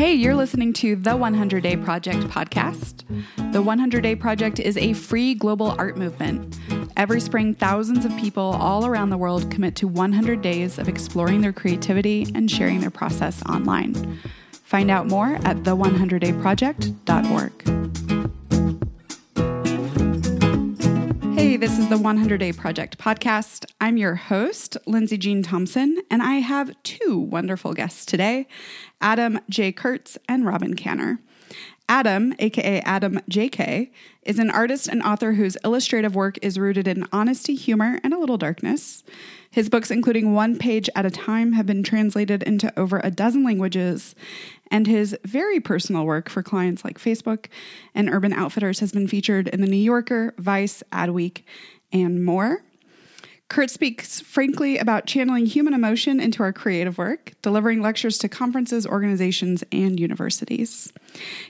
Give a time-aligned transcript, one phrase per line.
[0.00, 3.04] Hey, you're listening to the 100 Day Project podcast.
[3.52, 6.58] The 100 Day Project is a free global art movement.
[6.96, 11.42] Every spring, thousands of people all around the world commit to 100 days of exploring
[11.42, 14.18] their creativity and sharing their process online.
[14.50, 17.89] Find out more at the100dayproject.org.
[21.60, 23.66] this is the 100 Day Project podcast.
[23.82, 28.48] I'm your host, Lindsay Jean Thompson, and I have two wonderful guests today
[29.02, 29.70] Adam J.
[29.70, 31.18] Kurtz and Robyn Kanner.
[31.86, 33.90] Adam, aka Adam JK,
[34.22, 38.18] is an artist and author whose illustrative work is rooted in honesty, humor, and a
[38.18, 39.04] little darkness.
[39.50, 43.44] His books, including One Page at a Time, have been translated into over a dozen
[43.44, 44.14] languages,
[44.70, 47.46] and his very personal work for clients like Facebook
[47.94, 51.42] and Urban Outfitters has been featured in The New Yorker, Vice, Adweek,
[51.92, 52.62] and more.
[53.50, 58.86] Kurtz speaks frankly about channeling human emotion into our creative work, delivering lectures to conferences,
[58.86, 60.92] organizations, and universities.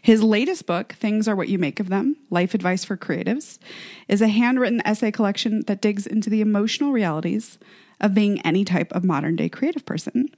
[0.01, 3.59] His latest book, Things Are What You Make of Them Life Advice for Creatives,
[4.09, 7.59] is a handwritten essay collection that digs into the emotional realities
[8.01, 10.31] of being any type of modern day creative person.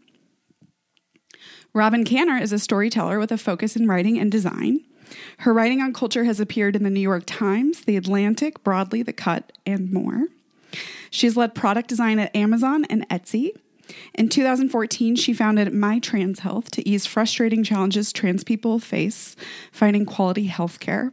[1.75, 4.81] Robyn Kanner is a storyteller with a focus in writing and design.
[5.39, 9.15] Her writing on culture has appeared in the New York Times, The Atlantic, Broadly, The
[9.15, 10.27] Cut, and more.
[11.11, 13.53] She's led product design at Amazon and Etsy.
[14.15, 19.35] In 2014, she founded My Trans Health to ease frustrating challenges trans people face
[19.71, 21.11] finding quality health care.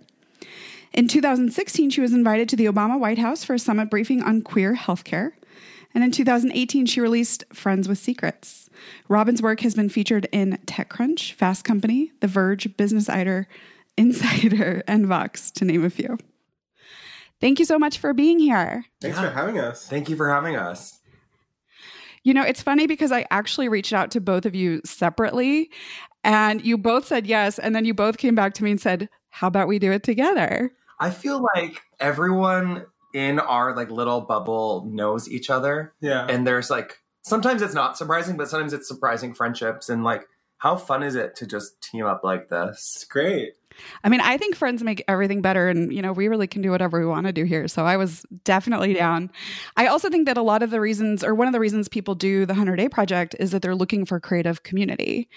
[0.91, 4.41] In 2016, she was invited to the Obama White House for a summit briefing on
[4.41, 5.31] queer healthcare.
[5.93, 8.69] And in 2018, she released Friends with Secrets.
[9.07, 13.47] Robyn's work has been featured in TechCrunch, Fast Company, The Verge, Business Insider,
[13.97, 16.17] Insider, and Vox, to name a few.
[17.41, 18.85] Thank you so much for being here.
[19.01, 19.29] Thanks yeah.
[19.29, 19.87] for having us.
[19.87, 20.99] Thank you for having us.
[22.23, 25.69] You know, it's funny because I actually reached out to both of you separately
[26.23, 27.59] and you both said yes.
[27.59, 30.03] And then you both came back to me and said, How about we do it
[30.03, 30.71] together?
[30.99, 35.93] I feel like everyone in our like little bubble knows each other.
[36.01, 36.25] Yeah.
[36.27, 40.27] And there's like sometimes it's not surprising, but sometimes it's surprising friendships and like
[40.59, 42.95] how fun is it to just team up like this?
[42.95, 43.53] It's great.
[44.03, 46.69] I mean, I think friends make everything better, and you know, we really can do
[46.69, 47.67] whatever we want to do here.
[47.69, 49.31] So I was definitely down.
[49.77, 52.13] I also think that a lot of the reasons, or one of the reasons people
[52.13, 55.29] do the 100 Day Project, is that they're looking for creative community.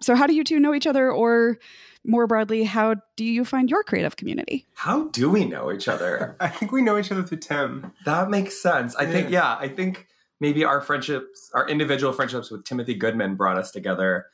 [0.00, 1.58] So, how do you two know each other, or
[2.04, 4.66] more broadly, how do you find your creative community?
[4.74, 6.36] How do we know each other?
[6.40, 7.92] I think we know each other through Tim.
[8.04, 8.96] That makes sense.
[8.96, 9.10] I yeah.
[9.10, 10.06] think, yeah, I think
[10.40, 14.26] maybe our friendships, our individual friendships with Timothy Goodman brought us together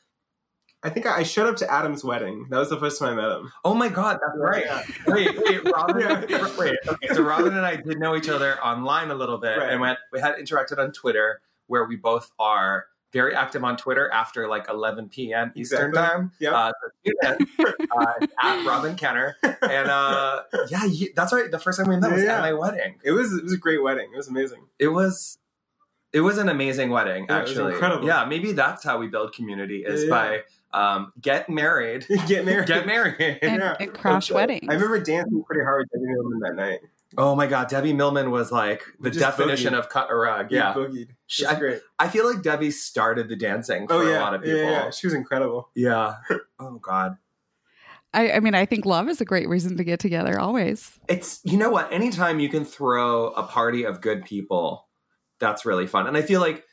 [0.83, 2.47] I think I showed up to Adam's wedding.
[2.49, 3.51] That was the first time I met him.
[3.65, 4.63] Oh my god, that's right.
[4.65, 4.83] Yeah.
[5.07, 6.29] wait, wait, Robyn.
[6.29, 6.55] yeah.
[6.57, 7.07] Wait, okay.
[7.13, 9.71] So Robyn and I did know each other online a little bit, right.
[9.71, 9.97] and went.
[10.13, 14.67] We had interacted on Twitter, where we both are very active on Twitter after like
[14.69, 15.51] 11 p.m.
[15.55, 16.19] Eastern exactly.
[16.19, 16.31] time.
[16.39, 16.51] Yeah.
[16.51, 16.71] Uh,
[17.25, 18.13] uh,
[18.43, 21.49] at Robyn Kanner, and uh, yeah, that's right.
[21.49, 22.37] The first time we met was yeah.
[22.37, 22.99] at my wedding.
[23.03, 24.09] It was it was a great wedding.
[24.13, 24.65] It was amazing.
[24.79, 25.37] It was
[26.13, 27.25] it was an amazing wedding.
[27.29, 28.05] Yeah, actually, incredible.
[28.05, 30.39] Yeah, maybe that's how we build community is yeah, by
[30.73, 33.75] um, get married, get married, get married, and, yeah.
[33.79, 34.67] and crash weddings.
[34.69, 36.79] I remember dancing pretty hard with Debbie Millman that night.
[37.17, 39.79] Oh my god, Debbie Millman was like the definition boogied.
[39.79, 40.51] of cut a rug.
[40.51, 41.09] Yeah, boogied.
[41.25, 41.81] She, I, great.
[41.97, 44.19] I feel like Debbie started the dancing oh, for oh, yeah.
[44.19, 44.59] a lot of people.
[44.59, 45.69] Yeah, yeah, she was incredible.
[45.75, 46.15] Yeah.
[46.59, 47.17] oh god.
[48.13, 50.97] I, I, mean, I think love is a great reason to get together always.
[51.09, 51.91] It's, you know what?
[51.91, 54.87] Anytime you can throw a party of good people,
[55.39, 56.07] that's really fun.
[56.07, 56.63] And I feel like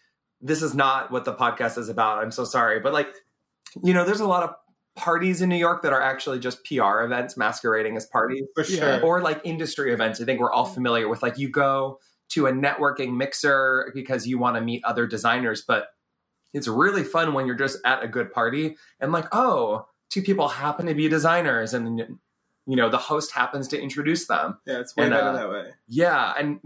[0.41, 2.23] this is not what the podcast is about.
[2.23, 2.81] I'm so sorry.
[2.81, 3.09] But like,
[3.83, 4.55] you know, there's a lot of
[4.97, 8.45] parties in New York that are actually just PR events masquerading as parties.
[8.55, 9.03] For sure.
[9.03, 10.21] Or like industry events.
[10.21, 11.99] I think we're all familiar with like you go
[12.31, 15.89] to a networking mixer because you want to meet other designers, but
[16.53, 20.49] it's really fun when you're just at a good party and like, oh, two people
[20.49, 22.19] happen to be designers and
[22.67, 24.59] you know, the host happens to introduce them.
[24.67, 25.71] Yeah, it's way and, better uh, that way.
[25.87, 26.61] Yeah, and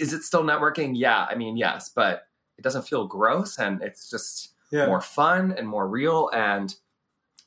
[0.00, 0.92] is it still networking?
[0.94, 2.22] Yeah, I mean, yes, but
[2.56, 4.86] it doesn't feel gross and it's just yeah.
[4.86, 6.74] more fun and more real and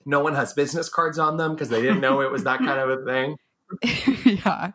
[0.05, 2.79] no one has business cards on them because they didn't know it was that kind
[2.79, 3.37] of a thing.
[4.45, 4.71] yeah.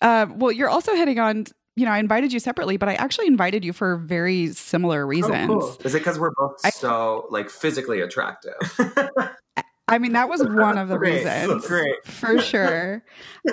[0.00, 1.46] Uh, well, you're also heading on.
[1.74, 5.48] You know, I invited you separately, but I actually invited you for very similar reasons.
[5.48, 5.78] Oh, cool.
[5.84, 8.52] Is it because we're both I, so like physically attractive?
[9.88, 11.24] I mean, that was one of the great.
[11.24, 13.02] reasons, great for sure.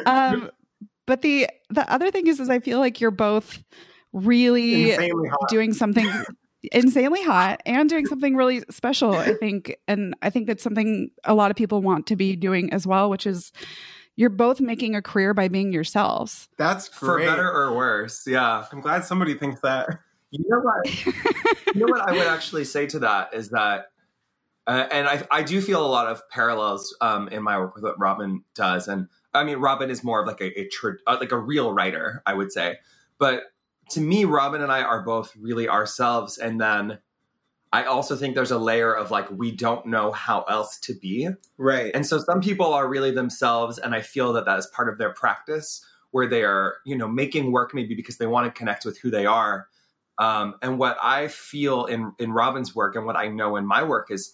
[0.05, 0.51] Um,
[1.05, 3.63] but the the other thing is, is I feel like you're both
[4.11, 4.97] really
[5.49, 6.05] doing something
[6.71, 11.33] insanely hot and doing something really special i think and i think that's something a
[11.33, 13.51] lot of people want to be doing as well which is
[14.15, 16.99] you're both making a career by being yourselves that's great.
[16.99, 19.87] for better or worse yeah i'm glad somebody thinks that
[20.31, 21.05] you know what
[21.75, 23.85] you know what i would actually say to that is that
[24.67, 27.83] Uh, and I, I do feel a lot of parallels um, in my work with
[27.83, 28.87] what Robyn does.
[28.87, 31.73] And I mean, Robyn is more of like a, a tr- uh, like a real
[31.73, 32.77] writer, I would say.
[33.17, 33.45] But
[33.91, 36.37] to me, Robyn and I are both really ourselves.
[36.37, 36.99] And then
[37.71, 41.29] I also think there's a layer of like we don't know how else to be.
[41.57, 41.91] Right.
[41.93, 44.97] And so some people are really themselves, and I feel that that is part of
[44.97, 48.85] their practice, where they are, you know, making work maybe because they want to connect
[48.85, 49.67] with who they are.
[50.17, 53.83] Um, and what I feel in in Robyn's work and what I know in my
[53.83, 54.33] work is,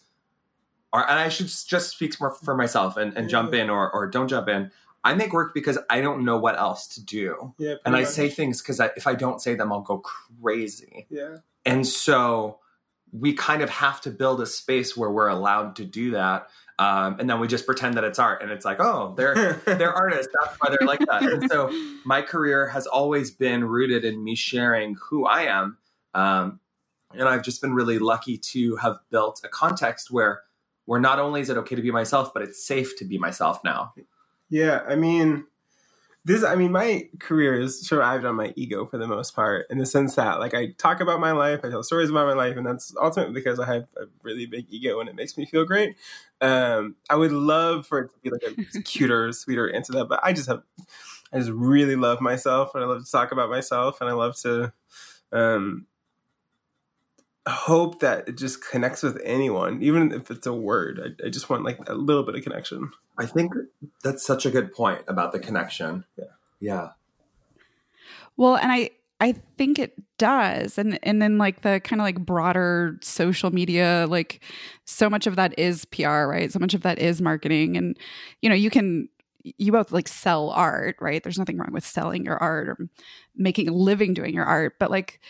[0.94, 4.08] are, and I should just speak more for myself and, and jump in or or
[4.08, 4.72] don't jump in.
[5.06, 7.76] I make work because I don't know what else to do, yeah.
[7.86, 11.06] and I say things because if I don't say them, I'll go crazy.
[11.10, 11.38] Yeah.
[11.64, 12.60] And so
[13.12, 16.48] we kind of have to build a space where we're allowed to do that.
[16.78, 18.42] Um, and then we just pretend that it's art.
[18.42, 20.34] And it's like, oh, they're they're artists.
[20.42, 21.24] That's why they're like that.
[21.24, 21.72] And so
[22.04, 25.78] my career has always been rooted in me sharing who I am.
[26.14, 26.60] Um,
[27.14, 30.42] and I've just been really lucky to have built a context where
[30.86, 33.64] where not only is it okay to be myself, but it's safe to be myself
[33.64, 33.94] now.
[34.50, 35.46] Yeah, I mean,
[36.26, 36.44] this.
[36.44, 39.86] I mean, my career is survived on my ego for the most part, in the
[39.86, 42.66] sense that, like, I talk about my life, I tell stories about my life, and
[42.66, 45.96] that's ultimately because I have a really big ego and it makes me feel great.
[46.42, 48.44] Um, I would love for it to be like
[48.76, 50.64] a cuter, sweeter answer to that, but I just have,
[51.34, 54.38] I just really love myself, and I love to talk about myself, and I love
[54.42, 54.74] to,
[55.34, 55.88] um,
[57.52, 61.18] hope that it just connects with anyone, even if it's a word.
[61.22, 62.92] I, I just want like a little bit of connection.
[63.18, 63.54] I think
[64.04, 66.06] that's such a good point about the connection.
[66.18, 66.26] Yeah.
[66.60, 66.90] Yeah.
[68.38, 70.78] Well, and I I think it does.
[70.78, 74.44] And and then like the kind of like broader social media, like
[74.86, 76.52] so much of that is PR, right?
[76.52, 77.78] So much of that is marketing.
[77.78, 77.98] And
[78.42, 79.08] you know, you can
[79.44, 81.22] you both like sell art, right?
[81.24, 82.78] There's nothing wrong with selling your art or
[83.36, 85.22] making a living doing your art, but like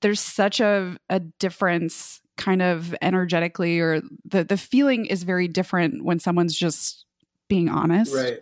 [0.00, 6.04] there's such a a difference kind of energetically or the the feeling is very different
[6.04, 7.04] when someone's just
[7.48, 8.14] being honest.
[8.14, 8.40] Right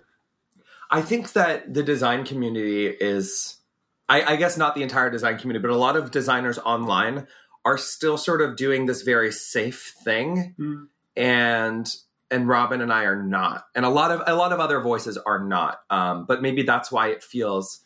[0.91, 3.57] i think that the design community is,
[4.09, 7.27] I, I, guess not the entire design community, but a lot of designers online
[7.65, 10.87] are still sort of doing this very safe thing, Mm.
[11.17, 11.95] and
[12.29, 15.17] and Robyn and I are not, and a lot of a lot of other voices
[15.17, 15.81] are not.
[15.91, 17.81] Um, but maybe that's why it feels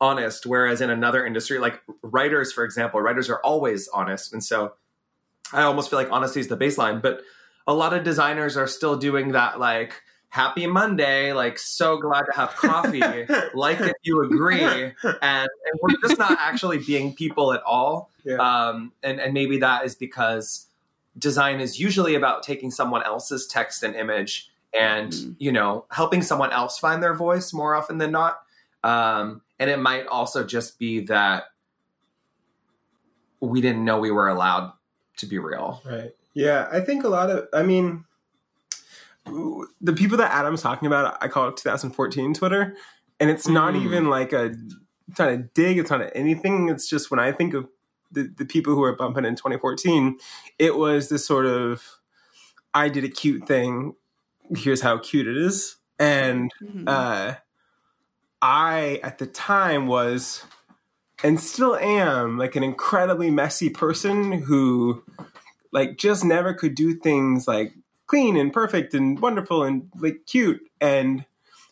[0.00, 0.46] honest.
[0.46, 4.74] Whereas in another industry, like writers, for example, writers are always honest, and so
[5.52, 7.00] I almost feel like honesty is the baseline.
[7.00, 7.20] But
[7.66, 9.94] a lot of designers are still doing that, like
[10.28, 13.00] happy Monday, like so glad to have coffee,
[13.54, 15.48] like if you agree, and, and
[15.80, 18.10] we're just not actually being people at all.
[18.24, 18.36] Yeah.
[18.36, 20.66] Um, and and maybe that is because
[21.18, 25.36] design is usually about taking someone else's text and image and Mm.
[25.38, 28.40] you know helping someone else find their voice more often than not.
[28.86, 31.44] Um, and it might also just be that
[33.40, 34.72] we didn't know we were allowed
[35.18, 35.82] to be real.
[35.84, 36.14] Right.
[36.34, 37.48] Yeah, I think a lot of.
[37.52, 38.04] I mean,
[39.80, 42.76] the people that Adam's talking about, I call it 2014 Twitter,
[43.18, 43.84] and it's not Mm.
[43.84, 44.54] even like a
[45.14, 45.78] trying to dig.
[45.78, 46.68] It's not anything.
[46.68, 47.68] It's just when I think of
[48.12, 50.18] the the people who were bumping in 2014,
[50.58, 51.82] it was this sort of
[52.74, 53.94] I did a cute thing.
[54.56, 56.84] Here's how cute it is, and Mhm.
[56.86, 57.36] uh,
[58.42, 60.44] I at the time was
[61.24, 65.02] and still am like an incredibly messy person who
[65.72, 67.72] like just never could do things like
[68.06, 70.60] clean and perfect and wonderful and like cute.
[70.80, 71.24] And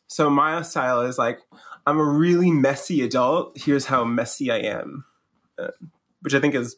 [0.07, 1.41] so my style is like
[1.87, 3.59] i'm a really messy adult.
[3.59, 5.05] Here's how messy i am.
[5.59, 5.69] Uh,
[6.23, 6.77] which i think is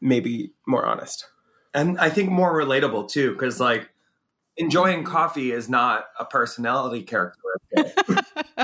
[0.00, 1.26] maybe more honest.
[1.74, 3.89] And I think more relatable too, because like
[4.60, 7.96] enjoying coffee is not a personality characteristic.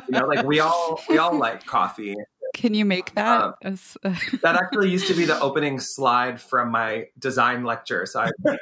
[0.08, 2.14] you know, like we all we all like coffee.
[2.54, 3.42] Can you make that?
[3.42, 3.98] Uh, as,
[4.42, 8.06] That actually used to be the opening slide from my design lecture.
[8.06, 8.30] So I,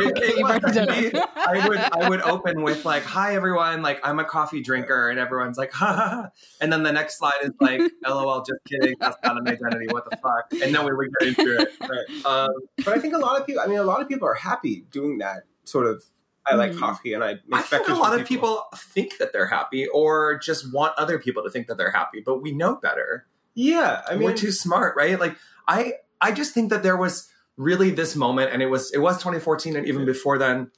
[0.00, 0.88] Okay, done.
[1.36, 5.20] I would I would open with like, "Hi everyone, like I'm a coffee drinker," and
[5.20, 6.30] everyone's like, "Ha ha,", ha.
[6.60, 9.86] and then the next slide is like, "LOL, just kidding, that's not an identity.
[9.90, 11.68] What the fuck?" And then we would get into it.
[11.80, 12.50] right Um,
[12.84, 14.84] but i think a lot of people i mean a lot of people are happy
[14.90, 16.04] doing that sort of
[16.46, 16.78] i like Mm.
[16.78, 20.38] coffee and i make I think a lot of people think that they're happy, or
[20.38, 23.26] just want other people to think that they're happy, but we know better.
[23.54, 25.18] yeah i mean we're too smart, right?
[25.18, 25.36] Like
[25.68, 29.16] I I just think that there was really this moment and it was it was
[29.16, 30.70] 2014 and even before then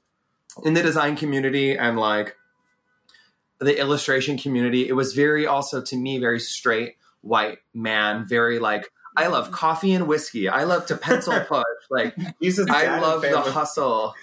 [0.64, 2.36] in the design community and like
[3.60, 8.88] the illustration community, it was very also to me very straight white man, very like
[9.16, 10.48] I love coffee and whiskey.
[10.48, 11.64] I love to pencil push.
[11.90, 14.14] Like He's just I love the hustle.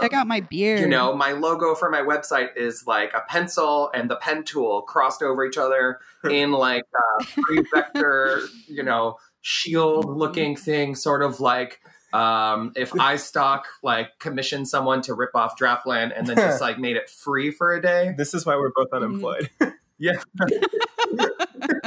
[0.00, 0.80] Check out my beard.
[0.80, 4.82] You know, my logo for my website is like a pencil and the pen tool
[4.82, 5.98] crossed over each other
[6.30, 6.84] in like
[7.20, 11.80] a three vector, you know, shield looking thing, sort of like
[12.12, 16.96] Um, if iStock like commissioned someone to rip off Draplin and then just like made
[16.96, 19.04] it free for a day, This is why we're both Mm-hmm.
[19.04, 19.50] unemployed.
[19.98, 20.20] yeah.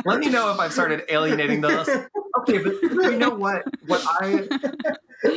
[0.05, 1.88] Let me know if I've started alienating those.
[2.39, 3.63] Okay, but you know what?
[3.88, 4.48] What I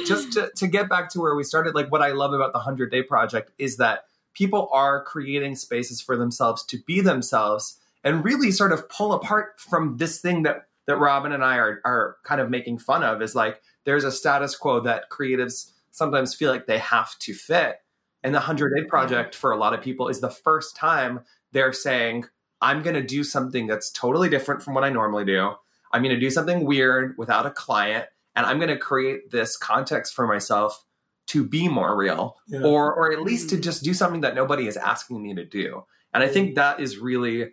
[0.07, 2.59] just to, to get back to where we started, like what I love about the
[2.59, 8.25] 100 Day Project is that people are creating spaces for themselves to be themselves and
[8.25, 12.17] really sort of pull apart from this thing that that Robyn and I are are
[12.25, 16.51] kind of making fun of is like there's a status quo that creatives sometimes feel
[16.51, 17.77] like they have to fit.
[18.25, 21.21] And the 100 Day Project for a lot of people is the first time
[21.53, 22.25] they're saying,
[22.61, 25.53] I'm going to do something that's totally different from what I normally do.
[25.93, 29.57] I'm going to do something weird without a client, and I'm going to create this
[29.57, 30.85] context for myself
[31.29, 32.63] to be more real, Yeah.
[32.63, 35.85] or or at least to just do something that nobody is asking me to do.
[36.13, 37.53] And I think that is really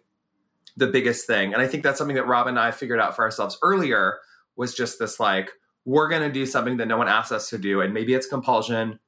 [0.76, 1.54] the biggest thing.
[1.54, 4.20] And I think that's something that Rob and I figured out for ourselves earlier
[4.56, 5.52] was just this like
[5.86, 8.28] we're going to do something that no one asked us to do, and maybe it's
[8.28, 9.00] compulsion,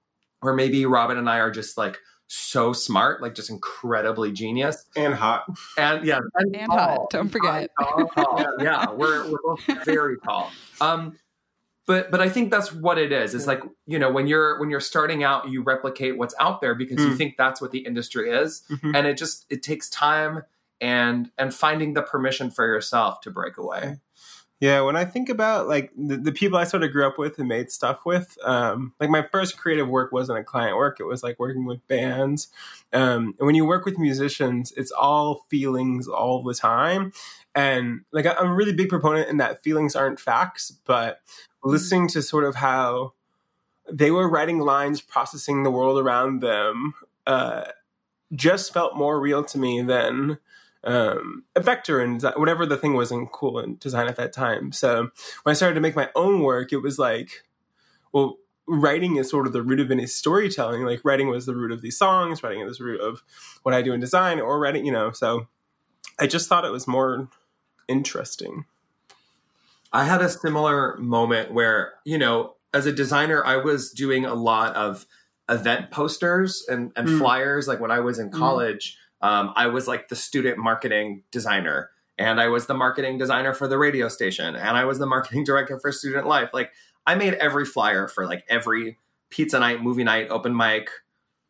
[0.42, 5.14] or maybe Robyn and I are just like so smart, like just incredibly genius, and
[5.14, 5.44] hot.
[5.78, 7.70] and yeah, and, And hot, don't forget.
[7.80, 8.46] Tall, tall.
[8.62, 10.50] yeah, we're we're both very tall.
[10.80, 11.18] Um,
[11.88, 13.34] but but I think that's what it is.
[13.36, 16.76] It's like you know when you're when you're starting out, you replicate what's out there
[16.76, 17.18] because you Mm.
[17.18, 18.96] think that's what the industry is, Mhm.
[18.96, 20.44] and it just it takes time
[20.80, 23.98] and and finding the permission for yourself to break away.
[24.62, 27.40] Yeah, when I think about like the, the people I sort of grew up with
[27.40, 31.06] and made stuff with, um, like my first creative work wasn't a client work; it
[31.06, 32.50] was like working with bands.
[32.94, 37.12] Um, and when you work with musicians, it's all feelings all the time.
[37.56, 41.22] And like I- I'm a really big proponent in that feelings aren't facts, but
[41.64, 43.14] listening to sort of how
[43.92, 46.94] they were writing lines, processing the world around them,
[47.28, 47.66] uh,
[48.36, 50.38] just felt more real to me than
[50.84, 54.72] um, a vector and whatever the thing was in cool in design at that time.
[54.72, 55.10] So
[55.44, 57.44] when I started to make my own work, it was like,
[58.12, 60.84] well, writing is sort of the root of any storytelling.
[60.84, 63.24] Like writing was the root of these songs, writing is the root of
[63.64, 65.12] what I do in design, or writing, you know.
[65.12, 65.48] So
[66.20, 67.28] I just thought it was more
[67.88, 68.66] interesting.
[69.94, 74.34] I had a similar moment where, you know, as a designer, I was doing a
[74.34, 75.06] lot of
[75.50, 77.18] event posters and, and Mm.
[77.18, 77.68] flyers.
[77.68, 81.90] Like when I was in college, um, I was like the student marketing designer.
[82.18, 84.56] And I was the marketing designer for the radio station.
[84.56, 86.50] And I was the marketing director for Student Life.
[86.54, 86.72] Like
[87.08, 88.98] I made every flyer for like every
[89.32, 90.90] pizza night, movie night, open mic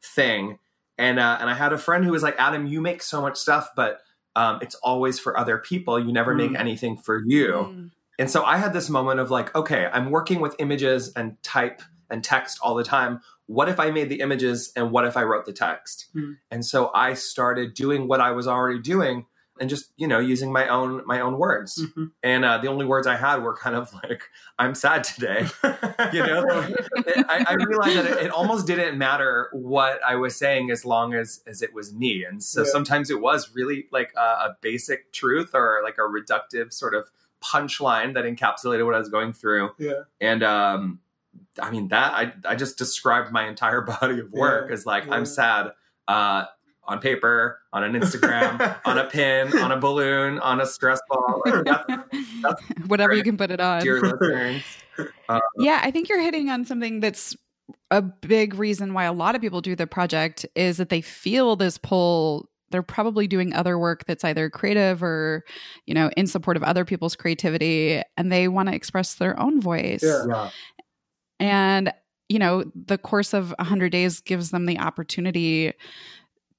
[0.03, 0.59] thing.
[0.97, 3.37] And uh, and I had a friend who was like, Adam, you make so much
[3.37, 3.99] stuff, but
[4.35, 5.99] um, it's always for other people.
[5.99, 6.59] You never make Mm.
[6.59, 7.47] anything for you.
[7.53, 7.91] Mm.
[8.19, 11.81] And so I had this moment of like, okay, I'm working with images and type
[12.11, 13.21] and text all the time.
[13.47, 16.07] What if I made the images and what if I wrote the text?
[16.13, 16.33] Hmm.
[16.51, 19.25] And so I started doing what I was already doing
[19.59, 21.77] and just, you know, using my own my own words.
[21.85, 22.11] Mhm.
[22.23, 24.23] And uh, the only words I had were kind of like,
[24.57, 25.47] I'm sad today.
[26.13, 26.45] you know,
[27.29, 31.13] I, I realized that it, it almost didn't matter what I was saying as long
[31.13, 32.23] as as it was me.
[32.23, 32.71] And so Yeah.
[32.71, 37.11] sometimes it was really like a, a basic truth or like a reductive sort of
[37.43, 39.71] punchline that encapsulated what I was going through.
[39.77, 40.03] Yeah.
[40.19, 40.99] And um,
[41.59, 44.73] I mean that I I just described my entire body of work Yeah.
[44.73, 45.13] as like Yeah.
[45.15, 45.71] I'm sad.
[46.07, 46.45] Uh,
[46.83, 51.41] on paper, on an Instagram, on a pin, on a balloon, on a stress ball.
[51.45, 53.81] Like, that's Whatever you can put it on.
[53.83, 54.63] dear listeners.
[55.59, 57.35] Yeah, I think you're hitting on something that's
[57.91, 61.55] a big reason why a lot of people do the project is that they feel
[61.55, 62.49] this pull.
[62.71, 65.43] They're probably doing other work that's either creative or,
[65.85, 69.61] you know, in support of other people's creativity, and they want to express their own
[69.61, 70.03] voice.
[70.03, 70.49] Yeah.
[71.41, 71.77] Yeah.
[71.77, 71.93] And,
[72.29, 75.73] you know, the course of 100 days gives them the opportunity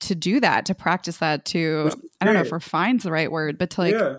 [0.01, 2.49] to do that, to practice that, to, I don't know great.
[2.49, 4.17] if refine's the right word, but to like, yeah.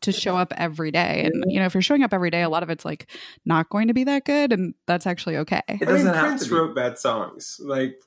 [0.00, 1.22] to show up every day.
[1.24, 3.10] And, you know, if you're showing up every day, a lot of it's like
[3.46, 4.52] not going to be that good.
[4.52, 5.62] And that's actually okay.
[5.68, 6.54] It I mean, doesn't have Prince to be.
[6.56, 7.60] wrote bad songs.
[7.62, 8.00] Like,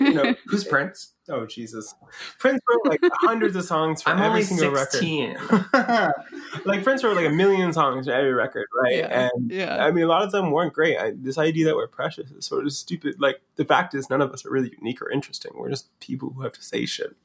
[0.00, 1.12] you know, Who's Prince?
[1.28, 1.94] oh Jesus,
[2.38, 4.90] Prince wrote like hundreds of songs for I'm every only single record.
[4.92, 5.36] 16.
[6.64, 8.98] like Prince wrote like a million songs for every record, right?
[8.98, 9.28] Yeah.
[9.34, 9.84] And Yeah.
[9.84, 10.98] I mean, a lot of them weren't great.
[10.98, 13.16] I, this idea that we're precious is sort of stupid.
[13.20, 15.52] Like the fact is, none of us are really unique or interesting.
[15.56, 17.16] We're just people who have to say shit.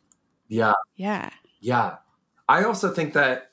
[0.47, 0.73] Yeah.
[0.95, 1.29] Yeah.
[1.59, 1.97] Yeah.
[2.49, 3.51] I also think that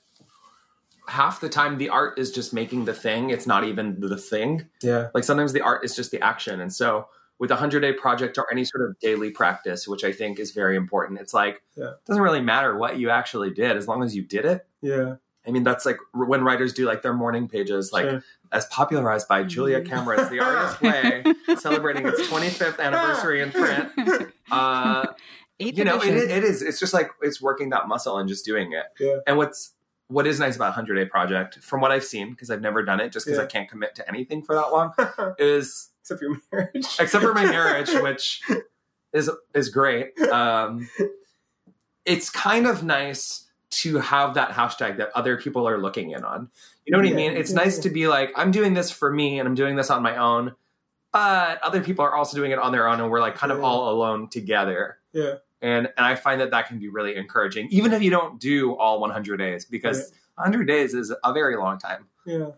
[1.08, 3.30] half the time the art is just making the thing.
[3.30, 4.66] It's not even the thing.
[4.82, 6.60] Yeah, Like sometimes the art is just the action.
[6.60, 10.12] And so with a 100 day project or any sort of daily practice, which I
[10.12, 11.90] think is very important, it's like, Yeah.
[11.90, 14.66] it doesn't really matter what you actually did as long as you did it.
[14.80, 15.16] yeah,
[15.46, 18.22] I mean, that's like when writers do like their morning pages, like Sure.
[18.52, 21.24] as popularized by Julia Cameron's The Artist Way,
[21.56, 23.90] celebrating its 25th anniversary in print.
[24.50, 25.06] Uh,
[25.60, 26.62] Eighth you know, it, it is.
[26.62, 28.84] It's just like it's working that muscle and just doing it.
[29.00, 29.18] Yeah.
[29.26, 29.74] And what's
[30.06, 32.98] what is nice about 100 Day Project, from what I've seen, because I've never done
[33.00, 33.44] it, just because Yeah.
[33.44, 34.94] I can't commit to anything for that long,
[35.38, 36.96] is Except your marriage.
[36.98, 38.42] except for my marriage, which
[39.12, 40.18] is is great.
[40.20, 40.88] Um,
[42.04, 46.48] it's kind of nice to have that hashtag that other people are looking in on.
[46.86, 47.32] You know what I mean?
[47.32, 47.82] It's yeah, nice yeah.
[47.82, 50.54] to be like, I'm doing this for me and I'm doing this on my own,
[51.12, 53.62] but other people are also doing it on their own, and we're like kind of
[53.62, 54.98] all alone together.
[55.12, 55.34] Yeah.
[55.60, 58.74] And and I find that that can be really encouraging, even if you don't do
[58.76, 62.06] all 100 days, because 100 days is a very long time.
[62.24, 62.50] Yeah.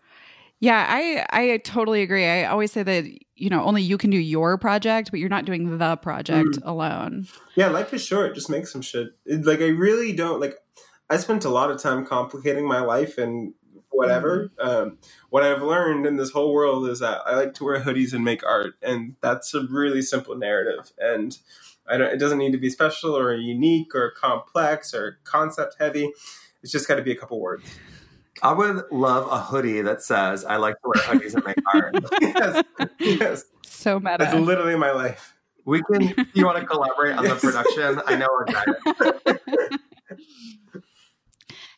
[0.61, 2.27] Yeah, I I totally agree.
[2.27, 5.47] I always say that you know only you can do your project, but you're not
[5.47, 7.27] doing the project alone.
[7.55, 8.35] Yeah, life is short.
[8.35, 9.09] Just make some shit.
[9.25, 10.57] It, like I really don't like.
[11.09, 13.55] I spent a lot of time complicating my life and
[13.89, 14.53] whatever.
[14.61, 14.99] Um,
[15.31, 18.23] what I've learned in this whole world is that I like to wear hoodies and
[18.23, 20.93] make art, and that's a really simple narrative.
[20.99, 21.39] And
[21.89, 22.13] I don't.
[22.13, 26.13] It doesn't need to be special or unique or complex or concept heavy.
[26.63, 27.65] It's just got to be a couple words.
[28.43, 31.93] I would love a hoodie that says, I like to wear hoodies in my car."
[32.21, 32.65] yes,
[32.99, 33.45] yes.
[33.65, 34.45] So That's meta.
[34.45, 35.35] literally my life.
[35.65, 37.41] We can, you want to collaborate on Yes.
[37.43, 38.03] the production?
[38.07, 39.79] I know a guy.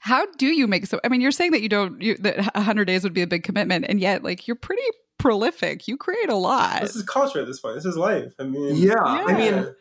[0.00, 0.98] How do you make so?
[1.04, 3.44] I mean, you're saying that you don't you, that 100 days would be a big
[3.44, 4.82] commitment, and yet like you're pretty
[5.18, 5.86] prolific.
[5.86, 6.80] You create a lot.
[6.82, 7.76] This is culture at this point.
[7.76, 8.32] This is life.
[8.38, 8.94] I mean, Yeah.
[9.00, 9.74] I mean,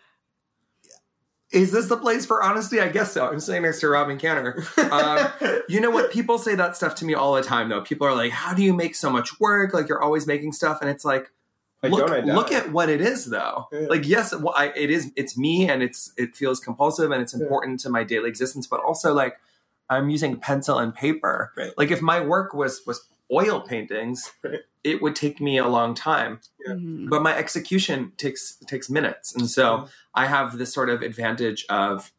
[1.51, 2.79] is this the place for honesty?
[2.79, 3.27] I guess so.
[3.27, 4.55] I'm sitting next to Robyn Kanner.
[4.91, 6.12] Um, you know what?
[6.12, 7.81] People say that stuff to me all the time, though.
[7.81, 9.74] People are like, how do you make so much work?
[9.74, 10.79] Like, you're always making stuff.
[10.81, 11.29] And it's like,
[11.84, 12.34] I look, don't, I die.
[12.36, 13.88] look at what it is though Yeah.
[13.89, 17.34] like yes well, I, it is it's me and it's it feels compulsive and it's
[17.34, 17.41] Yeah.
[17.41, 19.39] important to my daily existence but also like
[19.89, 21.72] i'm using pencil and paper Right.
[21.79, 24.59] like if my work was was oil paintings Right.
[24.83, 26.73] it would take me a long time Yeah.
[26.73, 27.09] Mhm.
[27.09, 29.88] but my execution takes takes minutes and so Yeah.
[30.15, 32.11] i have this sort of advantage of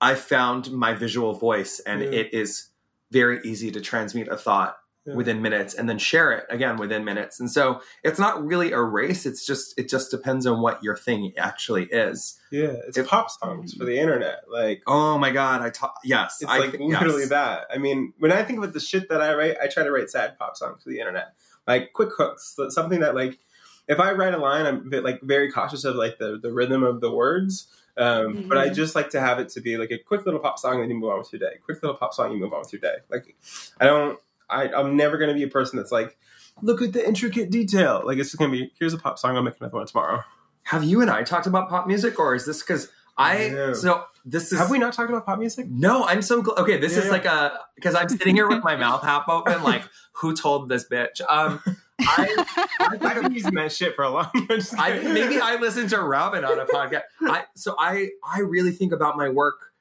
[0.00, 2.10] i found my visual voice and Yeah.
[2.20, 2.68] it is
[3.10, 4.77] very easy to transmit a thought
[5.08, 5.14] Yeah.
[5.14, 8.80] within minutes and then share it again within minutes and so it's not really a
[8.82, 13.06] race it's just it just depends on what your thing actually is Yeah, it's If-
[13.06, 14.40] pop songs for the internet.
[14.50, 15.94] Like oh my god i talk.
[16.04, 17.28] yes it's I like literally yes.
[17.30, 17.66] that.
[17.74, 20.10] I mean, when I think about the shit that I write, I try to write
[20.10, 21.28] sad pop songs for the internet,
[21.66, 23.38] like quick hooks, something that like
[23.86, 26.52] if I write a line, I'm a bit, like very cautious of like the the
[26.52, 27.68] rhythm of the words.
[27.96, 28.74] Um, But I Mhm.
[28.74, 30.96] just like to have it to be like a quick little pop song, and you
[30.96, 31.56] move on with your day.
[31.64, 32.96] Quick little pop song, you move on with your day.
[33.10, 33.34] Like
[33.80, 34.18] I don't,
[34.50, 36.16] I, I'm never gonna be a person that's like,
[36.62, 38.02] look at the intricate detail.
[38.04, 40.22] Like it's just gonna be here's a pop song, I'll make another one tomorrow.
[40.64, 43.72] have you and i talked about pop music or is this because i No.
[43.72, 45.66] so this is Have we not talked about pop music?
[45.70, 47.10] no i'm so gl- okay this Yeah, is yeah.
[47.10, 49.82] like a because i'm sitting here with my mouth half open like
[50.12, 51.60] who told this bitch um
[52.00, 52.66] i
[53.00, 54.60] I've been using that shit for a long time.
[54.78, 57.02] I maybe I listened to Robin on a podcast.
[57.22, 59.72] I so I I really think about my work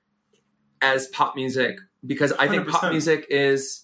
[0.81, 2.91] as pop music because I think pop 100%.
[2.91, 3.83] music is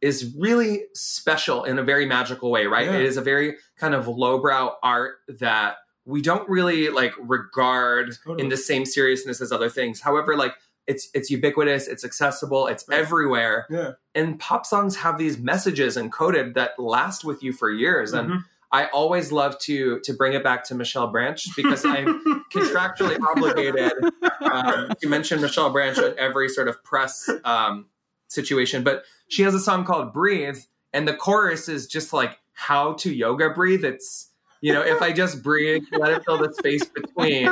[0.00, 2.86] is really special in a very magical way, right?
[2.86, 2.96] Yeah.
[2.96, 8.42] It is a very kind of lowbrow art that we don't really like regard Totally.
[8.42, 10.00] in the same seriousness as other things.
[10.00, 10.54] However, like
[10.86, 12.98] it's it's ubiquitous, it's accessible, it's Right.
[12.98, 13.66] everywhere.
[13.70, 13.92] Yeah.
[14.14, 18.12] And pop songs have these messages encoded that last with you for years.
[18.14, 18.44] And Mhm.
[18.72, 22.22] I always love to to bring it back to Michelle Branch because I'm
[22.54, 23.92] contractually obligated
[24.40, 27.86] um, to mention Michelle Branch at every sort of press um,
[28.28, 28.82] situation.
[28.82, 30.58] But she has a song called "Breathe,"
[30.92, 33.84] and the chorus is just like how to yoga breathe.
[33.84, 34.28] It's
[34.60, 37.48] you know if I just breathe, let it fill the space between,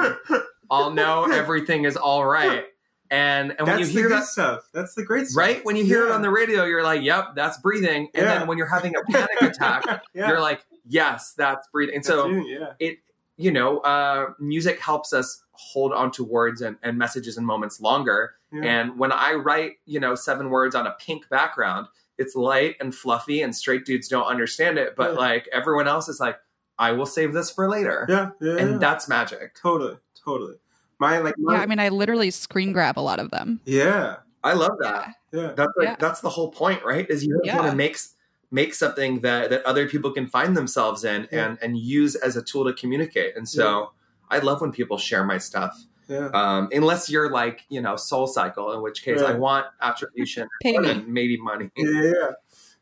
[0.71, 2.64] I'll know everything is all right.
[3.11, 4.25] And and when you hear that.
[4.27, 4.69] stuff.
[4.75, 5.38] That's the great stuff.
[5.38, 8.38] Right when you hear it on the radio, you're like, "Yep, that's breathing." And Yeah.
[8.41, 10.29] then when you're having a panic attack, Yeah.
[10.29, 12.73] you're like, "Yes, that's breathing." And so That's it, yeah.
[12.79, 12.99] it
[13.38, 17.81] you know uh, music helps us hold on to words and, and messages and moments
[17.81, 18.62] longer Yeah.
[18.64, 21.87] and when i write you know seven words on a pink background
[22.18, 25.18] it's light and fluffy and straight dudes don't understand it but Yeah.
[25.18, 26.37] like everyone else is like
[26.79, 28.79] i will save this for later yeah, yeah, and yeah.
[28.79, 30.57] that's magic totally, totally.
[31.01, 33.61] My like, my, yeah, I mean, I literally screen grab a lot of them.
[33.64, 35.96] yeah, i love that yeah, that's like Yeah.
[35.98, 37.57] that's the whole point right is you Yeah.
[37.57, 38.14] want to make s-
[38.51, 41.47] make something that that other people can find themselves in Yeah.
[41.47, 43.93] and and use as a tool to communicate and so
[44.31, 46.31] i love when people share my stuff yeah.
[46.33, 51.37] um, unless you're like you know SoulCycle in which case i want attribution and maybe
[51.37, 52.31] money yeah, yeah,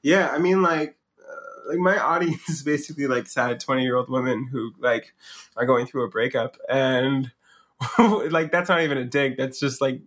[0.02, 0.30] yeah.
[0.30, 5.14] I mean, like, uh, like my audience is basically like sad twenty-year-old women who like
[5.56, 7.32] are going through a breakup, and
[8.30, 9.36] like that's not even a dig.
[9.36, 10.00] That's just like,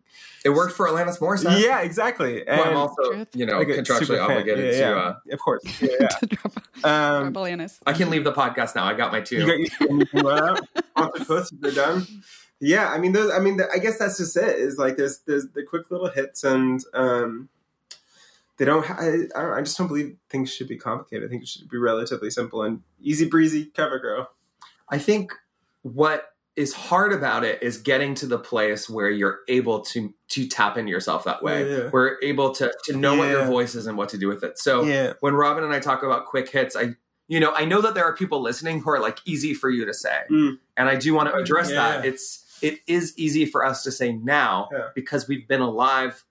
[0.43, 2.43] it worked for Alanis Morissette yeah, exactly.
[2.47, 4.95] who i'm also you know like, contractually obligated yeah, to yeah.
[4.95, 6.07] uh of course, yeah, yeah.
[6.07, 7.77] to drop Um, drop Alanis.
[7.85, 10.25] i can leave the podcast now i got my two You got your you can
[10.25, 10.59] run out.
[10.97, 12.07] Sponsored posts, they're done.
[12.59, 13.31] Yeah, I mean, those.
[13.31, 14.57] I mean, the, I guess that's just it.
[14.57, 17.47] Is like there's there's the quick little hits, and um,
[18.57, 18.85] they don't.
[18.85, 21.25] ha- I, I, don't, I just don't believe things should be complicated.
[21.25, 23.65] I think it should be relatively simple and easy breezy.
[23.65, 24.31] Cover girl.
[24.89, 25.33] I think
[25.83, 30.47] what is hard about it is getting to the place where you're able to to
[30.47, 31.69] tap into yourself that way.
[31.69, 31.89] Yeah, yeah.
[31.91, 34.57] We're able to to know what your voice is and what to do with it.
[34.59, 36.95] So yeah, when Robyn and I talk about quick hits, I
[37.27, 39.85] you know I know that there are people listening who are like easy for you
[39.85, 40.57] to say, Mm.
[40.75, 42.05] and I do want to address Yeah, that.
[42.05, 44.89] It's it is easy for us to say now Yeah.
[44.93, 46.25] because we've been alive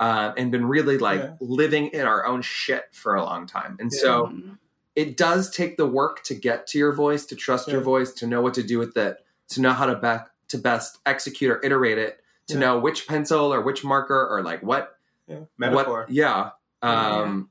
[0.00, 1.32] uh, and been really like Yeah.
[1.40, 4.00] living in our own shit for a long time, and Yeah.
[4.00, 4.58] so Mhm.
[4.96, 8.26] it does take the work to get to your voice, to trust your voice, to
[8.26, 9.18] know what to do with it,
[9.50, 12.60] to know how to be- to best execute or iterate it, to Yeah.
[12.60, 15.40] know which pencil or which marker or like what yeah.
[15.58, 16.00] metaphor.
[16.00, 16.50] what yeah.
[16.82, 17.50] Um,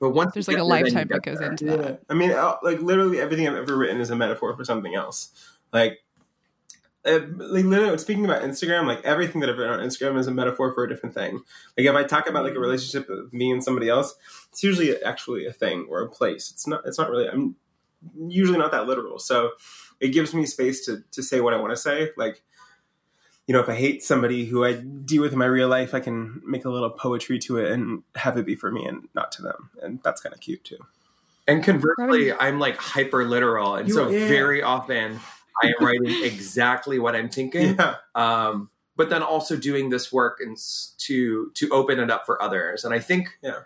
[0.00, 1.50] But once There's like a get there, then you lifetime that goes there.
[1.50, 2.02] into Yeah, that.
[2.10, 5.28] I mean, uh, like literally everything I've ever written is a metaphor for something else.
[5.72, 6.00] Like,
[7.04, 10.30] uh, like literally speaking about Instagram, like everything that I've written on Instagram is a
[10.32, 11.34] metaphor for a different thing.
[11.76, 14.14] Like if I talk about like a relationship with me and somebody else,
[14.50, 16.50] it's usually actually a thing or a place.
[16.50, 16.82] It's not.
[16.84, 17.28] It's not really.
[17.28, 17.54] I'm
[18.26, 19.18] usually not that literal.
[19.20, 19.50] So
[20.02, 22.10] it gives me space to to say what I want to say.
[22.16, 22.42] Like.
[23.48, 26.00] You know, if I hate somebody who I deal with in my real life, I
[26.00, 29.32] can make a little poetry to it and have it be for me and not
[29.32, 30.78] to them, and that's kind of cute too.
[31.48, 34.28] And conversely, I'm like hyper literal, and You- so yeah.
[34.28, 35.18] very often
[35.60, 37.74] I am writing exactly what I'm thinking.
[37.76, 40.56] Yeah, um, but then also doing this work and
[40.98, 42.84] to to open it up for others.
[42.84, 43.62] And I think Yeah.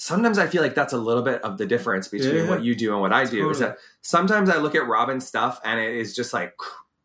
[0.00, 2.48] Sometimes I feel like that's a little bit of the difference between Yeah.
[2.48, 3.50] what you do and what I do.
[3.50, 6.54] Is that sometimes I look at Robyn's stuff and it is just like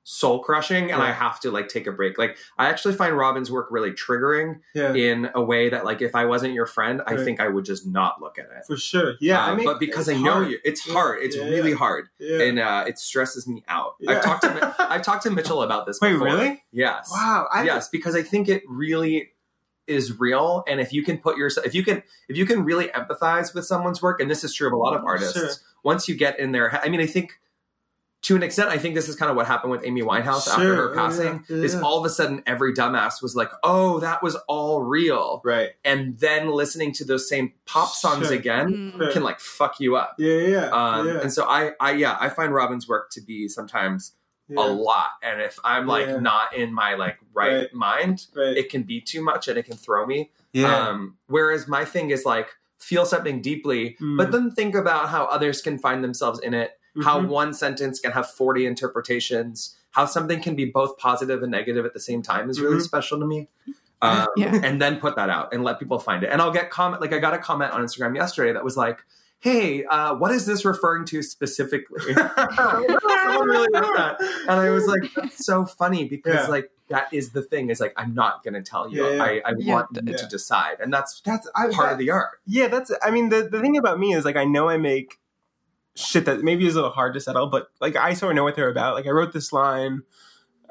[0.08, 2.18] soul crushing, and I have to like take a break.
[2.20, 6.26] Like I actually find Robyn's work really triggering in a way that like if I
[6.26, 8.66] wasn't your friend, I think I would just not look at it.
[8.68, 9.16] For sure.
[9.20, 10.50] Yeah, I mean, but because I know hard.
[10.52, 11.24] you, it's hard.
[11.24, 12.44] It's really hard, Yeah.
[12.44, 13.96] and uh, it stresses me out.
[14.08, 16.00] I've talked to I've talked to Mitchell about this.
[16.00, 16.28] Wait, before.
[16.28, 16.64] really?
[16.72, 17.10] Yes.
[17.12, 17.48] wow.
[17.52, 19.32] I, yes, because I think it really
[19.88, 22.88] is real, and if you can put yourself, if you can, if you can really
[22.90, 25.38] empathize with someone's work, and this is true of a lot of artists.
[25.38, 25.50] Sure.
[25.84, 27.40] Once you get in there, I mean, I think.
[28.24, 30.74] To an extent, I think this is kind of what happened with Amy Winehouse after
[30.76, 31.46] her Yeah, passing.
[31.48, 31.82] yeah, Is yeah.
[31.82, 35.70] all of a sudden every dumbass was like, "Oh, that was all real," Right.
[35.84, 38.36] and then listening to those same pop songs Sure.
[38.36, 38.98] again Mm.
[38.98, 39.12] Sure.
[39.12, 40.16] can like fuck you up.
[40.18, 41.20] Yeah, yeah, Um, yeah.
[41.20, 44.14] And so I, I, yeah, I find Robyn's work to be sometimes
[44.48, 44.64] yeah.
[44.64, 45.10] a lot.
[45.24, 46.20] And if I'm like Yeah.
[46.20, 47.74] not in my like right, Right.
[47.74, 48.56] mind, Right.
[48.58, 50.32] it can be too much and it can throw me.
[50.54, 50.88] yeah.
[50.88, 54.18] Um, whereas my thing is like feel something deeply, Mm.
[54.18, 56.78] but then think about how others can find themselves in it.
[57.04, 57.28] How Mhm.
[57.28, 59.76] one sentence can have 40 interpretations.
[59.92, 62.82] How something can be both positive and negative at the same time is really Mhm.
[62.84, 63.48] special to me.
[64.02, 64.60] Um, Yeah.
[64.64, 66.30] and then put that out and let people find it.
[66.32, 69.04] And I'll get comment like I got a comment on Instagram yesterday that was like,
[69.46, 74.88] "Hey, uh, what is this referring to specifically?" Someone really wrote that, and I was
[74.88, 76.48] like, "That's so funny because Yeah.
[76.48, 77.70] like that is the thing.
[77.70, 79.06] Is like I'm not going to tell you.
[79.06, 79.24] Yeah, yeah.
[79.24, 79.74] I, I Yeah.
[79.74, 80.18] want you Yeah.
[80.18, 82.40] to decide, and that's That's I, part that- of the art.
[82.48, 82.92] Yeah, that's.
[83.04, 85.20] I mean, the the thing about me is like I know I make
[85.96, 88.44] shit that maybe is a little hard to settle, but like I sort of know
[88.44, 88.96] what they're about.
[88.96, 90.02] Like I wrote this line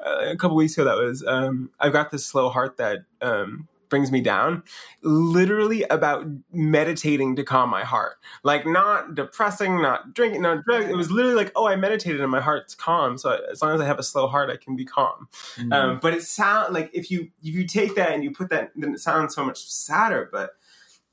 [0.05, 3.67] uh, a couple weeks ago that was, um, "I've got this slow heart that um,
[3.95, 4.61] brings me down,"
[5.01, 8.17] literally about meditating to calm my heart.
[8.43, 10.89] Like not depressing, not drinking, not drugs.
[10.89, 13.79] It was literally like, "Oh, I meditated and my heart's calm." So as long as
[13.79, 15.29] I have a slow heart, I can be calm.
[15.55, 15.71] Mm-hmm.
[15.71, 18.71] Um, but it sounds like if you if you take that and you put that,
[18.75, 20.27] then it sounds so much sadder.
[20.29, 20.51] But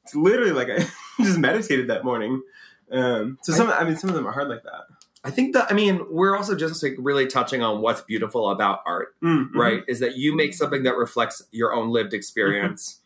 [0.02, 0.88] it's literally like I
[1.22, 2.42] just meditated that morning.
[2.90, 4.82] Um, so some, I mean, some of them are hard like that.
[5.24, 8.80] I think that I mean we're also just like really touching on what's beautiful about
[8.86, 9.54] art, Mm, mhm.
[9.54, 9.82] right?
[9.86, 13.00] Is that you make something that reflects your own lived experience,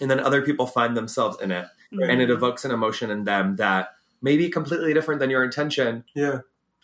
[0.00, 2.10] and then other people find themselves in it, Right.
[2.10, 6.04] and it evokes an emotion in them that may be completely different than your intention,
[6.14, 6.40] Yeah,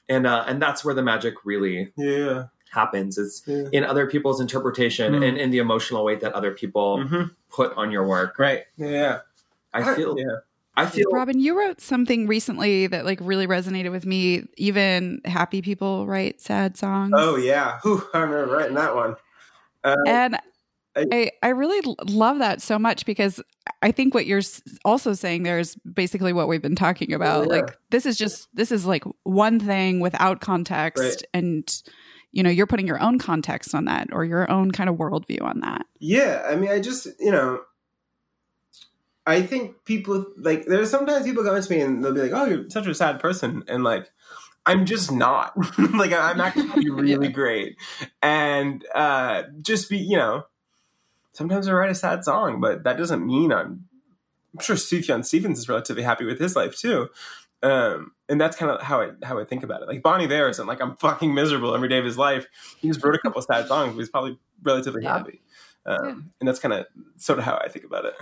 [0.08, 3.18] and uh, and that's where the magic really yeah, happens.
[3.18, 3.68] It's yeah.
[3.72, 5.28] in other people's interpretation Mm.
[5.28, 7.30] and in the emotional weight that other people Mhm.
[7.50, 8.36] put on your work.
[8.38, 8.64] Right.
[8.76, 9.18] Yeah, yeah.
[9.72, 10.36] I feel, Yeah.
[10.80, 14.44] I feel, Robyn, you wrote something recently that like really resonated with me.
[14.56, 17.12] Even happy people write sad songs.
[17.14, 17.78] Oh yeah.
[17.82, 19.16] Whew, I remember writing that one.
[19.84, 23.40] Uh, and I- I, really love that so much because
[23.80, 24.42] I think what you're
[24.84, 27.46] also saying there is basically what we've been talking about.
[27.46, 27.54] yeah.
[27.60, 31.22] Like this is just this is like one thing without context, Right.
[31.32, 31.82] and
[32.32, 35.42] you know you're putting your own context on that or your own kind of worldview
[35.42, 35.86] on that.
[36.00, 37.60] Yeah, I mean, I just you know,
[39.26, 42.46] I think people like there's sometimes people come to me and they'll be like, "Oh,
[42.46, 44.11] you're such a sad person," and like,
[44.66, 45.52] I'm just not.
[45.94, 47.33] like, I'm actually really Yeah.
[47.33, 47.76] great,
[48.22, 50.44] and uh, just be you know,
[51.33, 53.87] sometimes I write a sad song, but that doesn't mean I'm.
[54.52, 57.09] I'm sure Sufjan Stevens is relatively happy with his life too.
[57.62, 59.87] Um, and that's kind of how I how I think about it.
[59.88, 62.46] Like Bon Iver isn't like I'm fucking miserable every day of his life.
[62.78, 65.18] He just wrote a couple sad songs, but he's probably relatively Yeah.
[65.18, 65.40] happy.
[65.87, 66.14] Um, Yeah.
[66.40, 68.14] And that's kind of sort of how I think about it.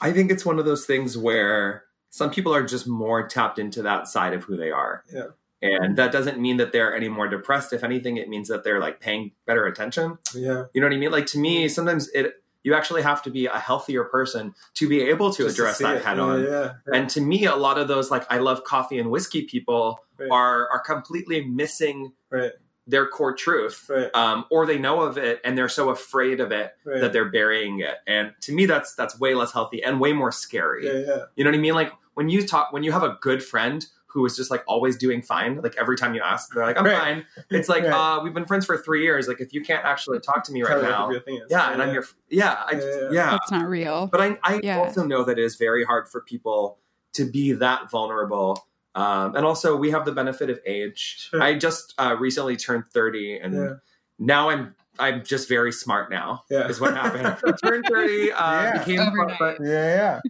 [0.00, 3.82] I think it's one of those things where some people are just more tapped into
[3.82, 5.04] that side of who they are.
[5.12, 5.26] Yeah.
[5.62, 7.72] And that doesn't mean that they're any more depressed.
[7.72, 10.18] If anything, it means that they're like paying better attention.
[10.34, 10.64] Yeah.
[10.74, 11.10] You know what I mean?
[11.10, 15.00] Like to me, sometimes it you actually have to be a healthier person to be
[15.00, 16.04] able to Just address see that it.
[16.04, 16.42] head yeah, on.
[16.42, 16.48] Yeah.
[16.50, 16.72] yeah.
[16.98, 20.30] And to me, a lot of those like I love coffee and whiskey people Right.
[20.30, 22.52] are are completely missing right.
[22.86, 23.86] Their core truth.
[23.88, 24.14] Right.
[24.14, 27.00] Um, or they know of it and they're so afraid of it Right.
[27.00, 27.96] that they're burying it.
[28.06, 30.86] And to me, that's that's way less healthy and way more scary.
[30.86, 30.92] yeah.
[31.06, 31.22] Yeah.
[31.34, 31.74] You know what I mean?
[31.74, 34.96] Like when you talk, when you have a good friend who is just like always
[34.96, 36.96] doing fine, like every time you ask, they're like, "I'm Right.
[36.96, 37.92] fine." It's like, Right.
[38.16, 39.28] uh, we've been friends for three years.
[39.28, 41.42] Like if you can't actually talk to me right Tell now, the thing is.
[41.50, 43.08] yeah, and I'm your, yeah, I, Yeah, just, yeah.
[43.12, 43.30] yeah.
[43.32, 44.06] That's not real.
[44.06, 44.78] But I, I Yeah.
[44.78, 46.78] also know that it is very hard for people
[47.12, 48.65] to be that vulnerable.
[48.96, 51.28] Um, and also, we have the benefit of age.
[51.30, 51.42] Sure.
[51.42, 53.74] I just uh, recently turned 30, and Yeah.
[54.18, 56.44] now I'm I'm just very smart now.
[56.48, 56.68] Yeah.
[56.68, 57.26] Is what happened.
[57.46, 58.78] I turned 30, uh, Yeah.
[58.78, 59.38] became Overnight.
[59.38, 60.20] but Yeah.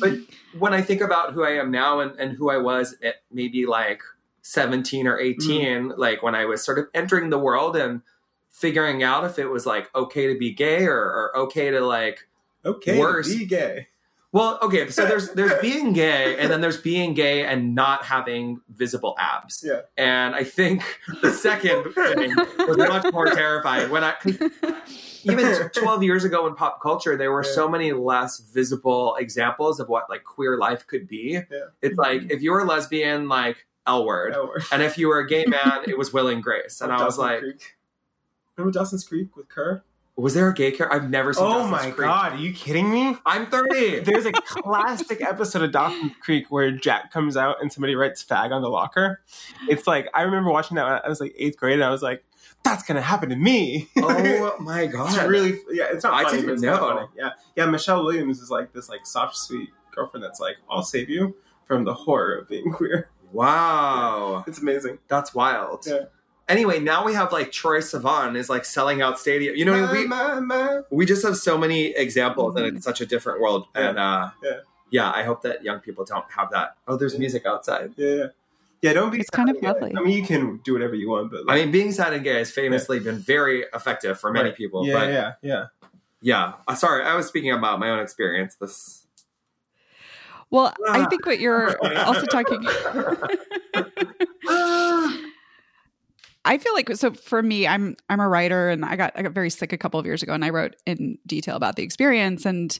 [0.00, 0.12] but
[0.56, 3.66] when I think about who I am now and, and who I was at maybe
[3.66, 4.00] like
[4.42, 8.02] 17 or 18, like when I was sort of entering the world and
[8.50, 12.28] figuring out if it was like okay to be gay or, or okay to like
[12.64, 12.98] Okay.
[13.00, 13.34] Worse.
[13.34, 13.88] Be gay.
[14.32, 18.60] Well okay so there's there's being gay and then there's being gay and not having
[18.68, 19.80] visible abs Yeah.
[19.96, 20.82] and i think
[21.22, 22.34] the second thing
[22.66, 24.14] was much more terrifying when i
[25.24, 27.52] even 12 years ago in pop culture there were Yeah.
[27.54, 31.58] so many less visible examples of what like queer life could be Yeah.
[31.82, 34.34] it's like if you were a lesbian like l word
[34.70, 37.16] and if you were a gay man it was will and grace and i was
[37.18, 37.74] like Creek.
[38.56, 39.84] Remember Dawson's Creek with Kerr?
[40.20, 41.96] Was there a gay character i've never seen Oh Dawson's my Creek.
[42.08, 43.16] god, are you kidding me?
[43.24, 47.94] i'm 30 There's a classic episode of Dawson's Creek where Jack comes out and somebody
[47.94, 49.20] writes fag on the locker.
[49.68, 52.02] It's like I remember watching that when I was like eighth grade and I was
[52.02, 52.24] like,
[52.64, 53.88] that's gonna happen to me.
[53.98, 56.88] oh my god it's really yeah, it's not I funny, didn't but it's kinda know.
[56.96, 57.08] funny.
[57.16, 57.30] Yeah.
[57.56, 61.36] Yeah, Michelle Williams is like this like soft sweet girlfriend that's like, I'll save you
[61.64, 63.10] from the horror of being queer.
[63.32, 64.98] wow It's amazing.
[65.08, 65.84] That's wild.
[65.86, 66.06] Yeah.
[66.48, 69.54] Anyway, now we have like Troye Sivan is like selling out stadium.
[69.54, 70.80] You know, we Ma, ma, ma.
[70.90, 73.66] we just have so many examples, and it's such a different world.
[73.76, 73.88] Yeah.
[73.90, 74.50] And uh, Yeah.
[74.90, 76.76] yeah, I hope that young people don't have that.
[76.86, 77.18] Oh, there's Yeah.
[77.20, 77.92] music outside.
[77.96, 78.26] Yeah, yeah.
[78.80, 79.68] Yeah, don't be It's kind of sad gay.
[79.68, 79.92] lovely.
[79.96, 82.38] I mean you can do whatever you want, but I mean, being sad and gay
[82.38, 84.56] has famously been very effective for many Right.
[84.56, 84.86] people.
[84.86, 85.64] yeah, but yeah, yeah.
[86.22, 88.54] yeah, Uh, sorry, I was speaking about my own experience.
[88.54, 89.04] This
[90.50, 91.08] Well, I Ah.
[91.10, 92.62] think what you're also talking.
[96.48, 99.32] I feel like so for me, I'm I'm a writer and I got I got
[99.32, 102.46] very sick a couple of years ago and I wrote in detail about the experience.
[102.46, 102.76] And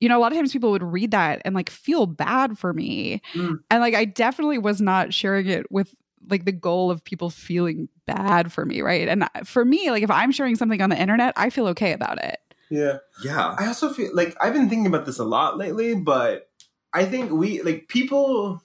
[0.00, 2.72] you know a lot of times people would read that and like feel bad for
[2.72, 3.20] me.
[3.34, 3.58] Mm.
[3.70, 5.94] and like I definitely was not sharing it with
[6.30, 9.06] like the goal of people feeling bad for me right?
[9.06, 12.22] And for me like if I'm sharing something on the internet I feel okay about
[12.24, 12.40] it.
[12.70, 12.98] Yeah.
[13.22, 16.48] yeah, I also feel like I've been thinking about this a lot lately, but
[16.94, 18.62] I think we like people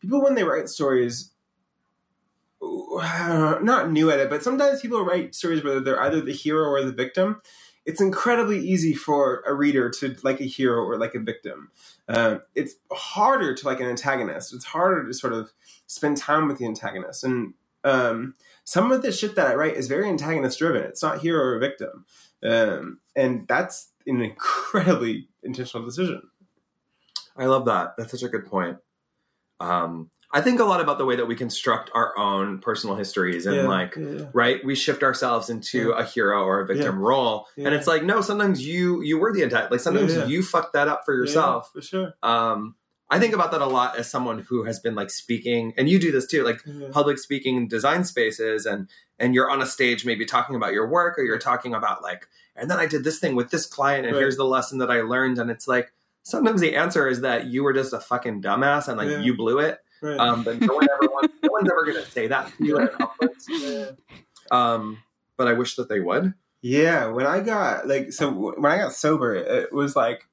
[0.00, 1.32] people when they write stories
[2.62, 6.82] not new at it, but sometimes people write stories where they're either the hero or
[6.82, 7.40] the victim.
[7.86, 11.70] It's incredibly easy for a reader to like a hero or like a victim.
[12.06, 14.52] Um, it's harder to like an antagonist.
[14.52, 15.52] It's harder to sort of
[15.86, 17.24] spend time with the antagonist.
[17.24, 20.82] And um, some of the shit that I write is very antagonist driven.
[20.82, 22.04] It's not hero or victim.
[22.42, 26.22] Um, and that's an incredibly intentional decision.
[27.36, 27.96] I love that.
[27.96, 28.78] That's such a good point.
[29.60, 33.46] Um, I think a lot about the way that we construct our own personal histories
[33.46, 37.66] and like yeah, right we shift ourselves into a hero or a victim role Yeah.
[37.66, 40.26] and it's like no sometimes you you were the entire like sometimes Yeah, yeah.
[40.26, 42.12] you fucked that up for yourself for sure.
[42.22, 42.74] um
[43.08, 45.98] i think about that a lot as someone who has been like speaking and you
[45.98, 46.88] do this too like Yeah.
[46.92, 48.88] public speaking in design spaces and
[49.18, 52.26] and you're on a stage maybe talking about your work or you're talking about like
[52.54, 54.20] and then i did this thing with this client and Right.
[54.20, 57.64] here's the lesson that i learned and it's like sometimes the answer is that you
[57.64, 59.20] were just a fucking dumbass and like Yeah.
[59.20, 60.18] you blew it Right.
[60.18, 62.88] um but no one ever wants, no one's ever gonna say that to you in
[62.88, 63.32] public.
[63.48, 63.90] yeah.
[64.50, 65.02] Um,
[65.36, 66.34] but I wish that they would.
[66.62, 70.24] Yeah, when I got like so when I got sober, it was like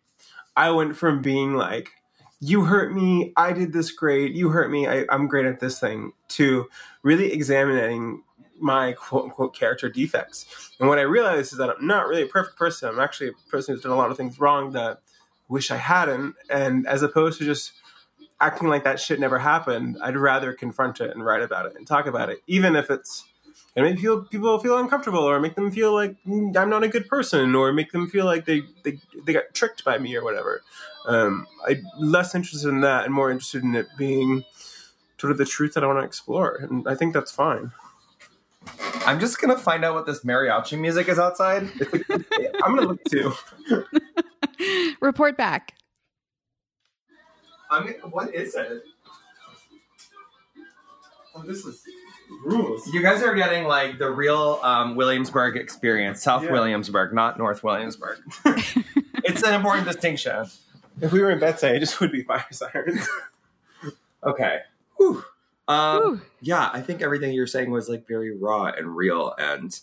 [0.56, 1.91] I went from being like
[2.39, 5.80] you hurt me, I did this great, you hurt me, I, I'm great at this
[5.80, 6.67] thing, to
[7.01, 8.23] really examining
[8.60, 10.71] my quote unquote character defects.
[10.80, 12.89] And what I realized is that I'm not really a perfect person.
[12.89, 14.97] I'm actually a person who's done a lot of things wrong that I
[15.49, 16.36] wish I hadn't.
[16.49, 17.73] And as opposed to just
[18.39, 21.88] acting like that shit never happened, I'd rather confront it and write about it and
[21.88, 23.26] talk about it, even if it's
[23.76, 26.88] and make feel people feel uncomfortable or make them feel like mm, I'm not a
[26.88, 30.24] good person or make them feel like they they, they got tricked by me or
[30.24, 30.62] whatever.
[31.08, 34.43] Um, I'm less interested in that and more interested in it being
[35.17, 37.71] sort of the truth that I want to explore, and I think that's fine.
[39.06, 41.69] I'm just gonna find out what this mariachi music is outside.
[42.63, 43.34] I'm gonna look too.
[45.02, 45.76] Report back.
[47.76, 48.84] I mean, what is it?
[51.36, 51.84] Oh, this is
[52.46, 52.88] rules.
[52.94, 56.52] You guys are getting like the real um, Williamsburg experience, South Yeah.
[56.54, 58.20] Williamsburg, not North Williamsburg.
[59.26, 60.46] it's an important distinction.
[61.02, 63.08] If we were in Bed-Stuy, it just would be fire sirens.
[64.24, 64.62] Okay.
[64.98, 65.24] Whew.
[65.68, 66.22] Um, Whew.
[66.42, 69.36] yeah, I think everything you're saying was like very raw and real.
[69.38, 69.80] And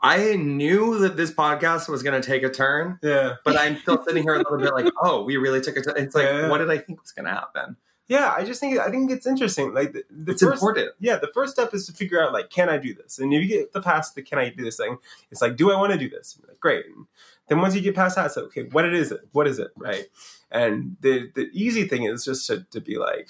[0.00, 3.34] I knew that this podcast was going to take a turn, yeah.
[3.44, 5.94] but I'm still sitting here a little bit like, oh, we really took a turn.
[5.96, 6.48] It's like, Yeah.
[6.48, 7.76] what did I think was going to happen?
[8.06, 9.74] Yeah, I just think I think it's interesting.
[9.74, 10.92] Like the, the It's first, important.
[10.98, 13.18] yeah, the first step is to figure out like, can I do this?
[13.18, 14.96] And if you get the past the can I do this thing,
[15.30, 16.40] it's like, do I want to do this?
[16.48, 16.86] Like, great.
[16.86, 17.04] And
[17.48, 19.20] then once you get past that, it's like, okay, what it is it?
[19.32, 19.68] What is it?
[19.76, 20.06] Right.
[20.50, 23.28] And the the easy thing is just to, to be like,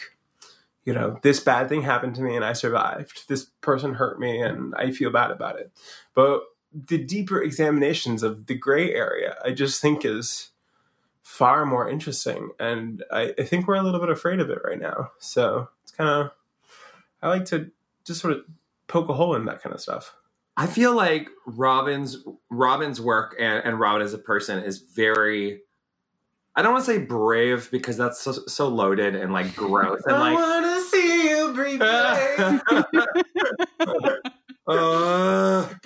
[0.84, 3.26] you know, this bad thing happened to me and I survived.
[3.28, 5.72] This person hurt me and I feel bad about it.
[6.14, 10.50] But the deeper examinations of the gray area, I just think is
[11.22, 12.50] far more interesting.
[12.58, 15.10] And I, I think we're a little bit afraid of it right now.
[15.18, 16.30] So it's kind of,
[17.22, 17.70] I like to
[18.04, 18.44] just sort of
[18.86, 20.14] poke a hole in that kind of stuff.
[20.56, 25.60] I feel like Robyn's Robyn's work and, and Robyn as a person is very
[26.56, 30.18] I don't want to say brave because that's so, so loaded and like gross and
[30.18, 31.80] like I want to see you breathe.
[31.80, 32.58] uh,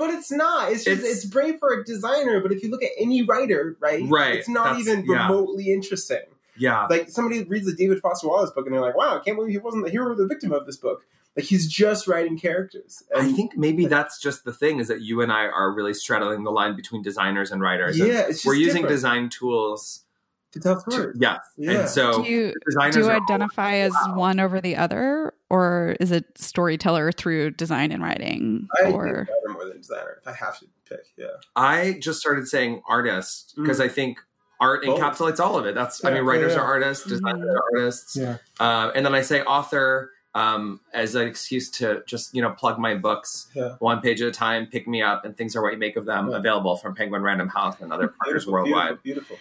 [0.06, 0.72] but it's not.
[0.72, 2.40] It's just It's- it's, brave for a designer.
[2.40, 5.26] But if you look at any writer, right, Right, it's not that's- even yeah.
[5.28, 6.20] remotely interesting.
[6.56, 9.36] yeah Like somebody reads the David Foster Wallace book and they're like, "Wow, I can't
[9.36, 11.02] believe he wasn't the hero or the victim of this book."
[11.34, 13.02] Like he's just writing characters.
[13.16, 16.44] I think maybe that's just the thing is that you and I are really straddling
[16.44, 17.98] the line between designers and writers.
[17.98, 20.04] and yeah, it's just we're using different design tools.
[20.52, 21.16] to tell To, stories.
[21.18, 21.38] yeah.
[21.56, 21.70] Yeah.
[21.80, 22.52] and so Do you
[22.92, 27.92] do you are identify as one over the other, or is it storyteller through design
[27.92, 28.66] and writing?
[28.78, 30.16] I think or writer more than designer.
[30.22, 31.26] If I have to pick, yeah.
[31.54, 34.18] I just started saying artist because I think
[34.60, 34.98] art Both.
[34.98, 35.74] encapsulates all of it.
[35.74, 36.62] That's I mean, writers yeah, yeah.
[36.64, 38.38] are artists, designers are artists, Yeah.
[38.60, 42.78] uh, and then I say author um, as an excuse to just you know plug
[42.78, 43.74] my books Yeah.
[43.80, 46.06] one page at a time, pick me up, and things are what you make of
[46.06, 46.30] them.
[46.30, 46.38] Yeah.
[46.38, 49.02] Available from Penguin Random House and other partners Beautiful, worldwide.
[49.02, 49.36] Beautiful.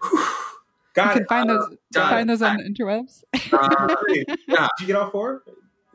[0.00, 0.45] beautiful.
[0.96, 1.28] Got can it.
[1.28, 2.10] find those done.
[2.10, 3.22] find those on the interwebs.
[3.52, 3.94] Uh,
[4.48, 4.66] Yeah.
[4.78, 5.42] Did you get all four?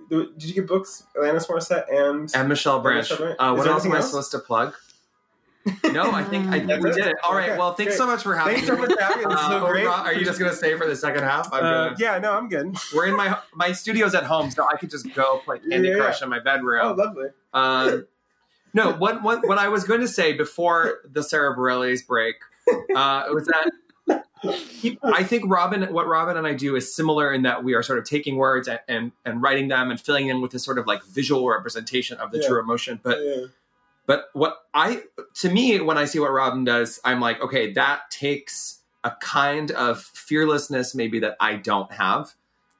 [0.09, 3.09] Did you get books, Alanis Morissette, and and Michelle Branch.
[3.09, 3.35] Michelle Branch.
[3.39, 4.07] Uh, what else am I else?
[4.11, 4.73] supposed to plug?
[5.91, 6.95] No, I think I think we it?
[6.95, 7.15] did it.
[7.23, 7.49] All right.
[7.51, 7.97] Okay, Well, thanks great.
[7.99, 8.81] so much for having Thanks so me.
[8.81, 9.25] much for having me.
[9.25, 9.85] This is so Uh, great.
[9.85, 11.53] Ro- Are you just gonna stay for the second half?
[11.53, 12.75] I'm Uh, gonna- yeah, no, I'm good.
[12.95, 15.97] We're in my my studio's at home, so I could just go play Candy Yeah.
[15.97, 16.81] Crush in my bedroom.
[16.83, 17.27] Oh, lovely.
[17.53, 18.07] Um,
[18.73, 22.37] no, what, what what I was going to say before the Sara Bareilles break
[22.67, 23.90] uh, was that he-
[25.03, 27.99] I think Robyn, what Robyn and I do is similar in that we are sort
[27.99, 30.87] of taking words and and, and writing them and filling them with this sort of
[30.87, 32.47] like visual representation of the Yeah.
[32.47, 32.99] true emotion.
[33.03, 33.45] But yeah.
[34.07, 35.03] but what I
[35.35, 39.71] to me when I see what Robyn does, I'm like, okay, that takes a kind
[39.71, 42.33] of fearlessness maybe that I don't have.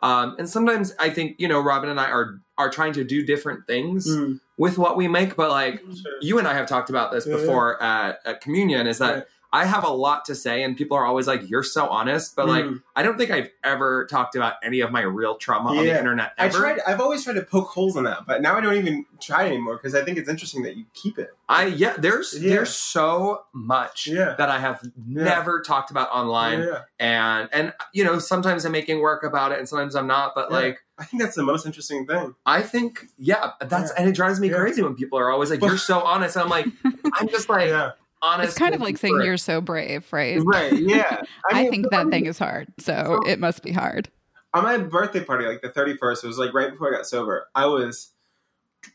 [0.04, 3.24] Um, and sometimes I think you know Robyn and I are are trying to do
[3.26, 6.12] different things Mm, with what we make, but like sure.
[6.22, 9.28] you and I have talked about this Yeah, before At, at communion is that.
[9.54, 12.48] I have a lot to say and people are always like you're so honest but
[12.48, 12.82] like Mm.
[12.96, 15.98] I don't think I've ever talked about any of my real trauma on the Yeah.
[16.00, 16.58] internet I ever.
[16.60, 16.80] tried.
[16.86, 19.78] I've always tried to poke holes in that, but now I don't even try anymore
[19.78, 21.30] because I think it's interesting that you keep it.
[21.50, 22.56] I yeah there's Yeah.
[22.56, 24.36] there's so much Yeah.
[24.38, 26.80] that I have never talked about online Yeah.
[27.00, 30.50] and and you know sometimes I'm making work about it and sometimes I'm not but
[30.52, 30.58] Yeah.
[30.58, 32.36] like I think that's the most interesting thing.
[32.46, 33.96] I think yeah that's Yeah.
[34.02, 34.58] and it drives me Yeah.
[34.58, 36.68] crazy when people are always like you're so honest and I'm like
[37.16, 37.92] I'm just like Yeah.
[38.22, 40.40] Honest It's kind of like saying you're so brave, right?
[40.44, 40.74] Right.
[40.74, 41.22] Yeah.
[41.52, 44.10] I, mean, think that thing is hard, so it must be hard.
[44.54, 47.48] on my birthday party, like the 31st, it was like right before I got sober.
[47.56, 48.12] I was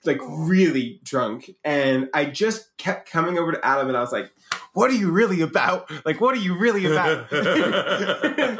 [0.05, 4.33] like really drunk and I just kept coming over to Adam and I was like,
[4.73, 5.91] what are you really about?
[6.05, 7.33] Like, what are you really about?
[7.33, 8.59] and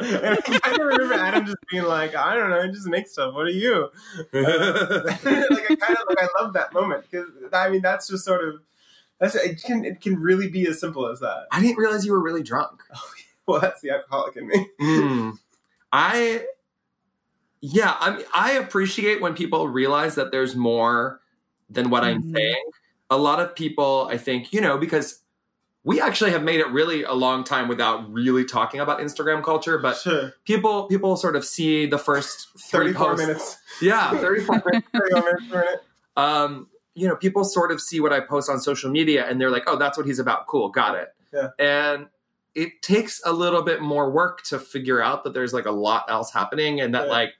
[0.63, 3.33] I remember Adam just being like, I don't know, I just make stuff.
[3.33, 3.89] What are you?
[4.33, 8.47] like, I kind of like, I love that moment because I mean, that's just sort
[8.47, 8.61] of,
[9.19, 11.47] that's, it can, it can really be as simple as that.
[11.51, 12.81] I didn't realize you were really drunk.
[13.47, 14.67] Well, that's the alcoholic in me.
[14.81, 15.37] Mm.
[15.93, 16.41] I,
[17.61, 21.21] yeah, I mean, I appreciate when people realize that there's more
[21.69, 22.35] than what I'm Mhm.
[22.35, 22.63] saying.
[23.09, 25.21] A lot of people, I think, you know, because
[25.85, 29.77] we actually have made it really a long time without really talking about Instagram culture,
[29.77, 30.33] but sure.
[30.43, 33.25] people people sort of see the first three 34 posts.
[33.25, 33.57] minutes.
[33.81, 34.87] Yeah, 34 minutes.
[34.91, 35.83] 34 minutes
[36.17, 36.67] um,
[36.97, 39.65] you know, people sort of see what I post on social media and they're like,
[39.67, 40.47] oh, that's what he's about.
[40.47, 41.09] Cool, got it.
[41.31, 41.49] Yeah.
[41.59, 42.07] And
[42.55, 46.05] it takes a little bit more work to figure out that there's like a lot
[46.09, 47.11] else happening and that Yeah.
[47.11, 47.33] like,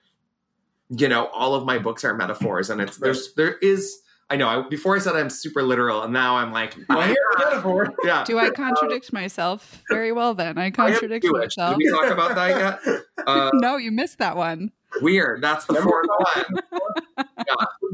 [0.90, 4.00] you know, all of my books are metaphors and it's there's there is
[4.30, 4.48] I know.
[4.48, 7.94] I, before I said I'm super literal, and now I'm like, Well, here's the metaphor.
[8.04, 8.26] yeah.
[8.26, 9.82] Do I contradict myself?
[9.90, 10.58] Very well, then.
[10.58, 11.56] I I am contradict Jewish.
[11.56, 11.78] Did myself.
[11.78, 13.04] we talk about that yet?
[13.26, 14.72] Uh, no, you missed that one.
[15.02, 15.42] weird.
[15.42, 16.62] That's the fourth one.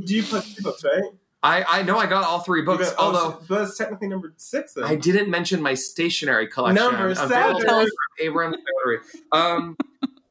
[0.06, 1.04] Do you put three books, right?
[1.44, 3.32] I I know I got all three books, got- oh, although.
[3.32, 4.74] so- but it's technically number six.
[4.74, 4.86] Then.
[4.86, 6.84] I didn't mention my stationery collection.
[6.84, 7.66] Number available seven.
[7.68, 7.86] Tell
[8.20, 8.98] Abrams Noterie.
[9.32, 9.78] Um,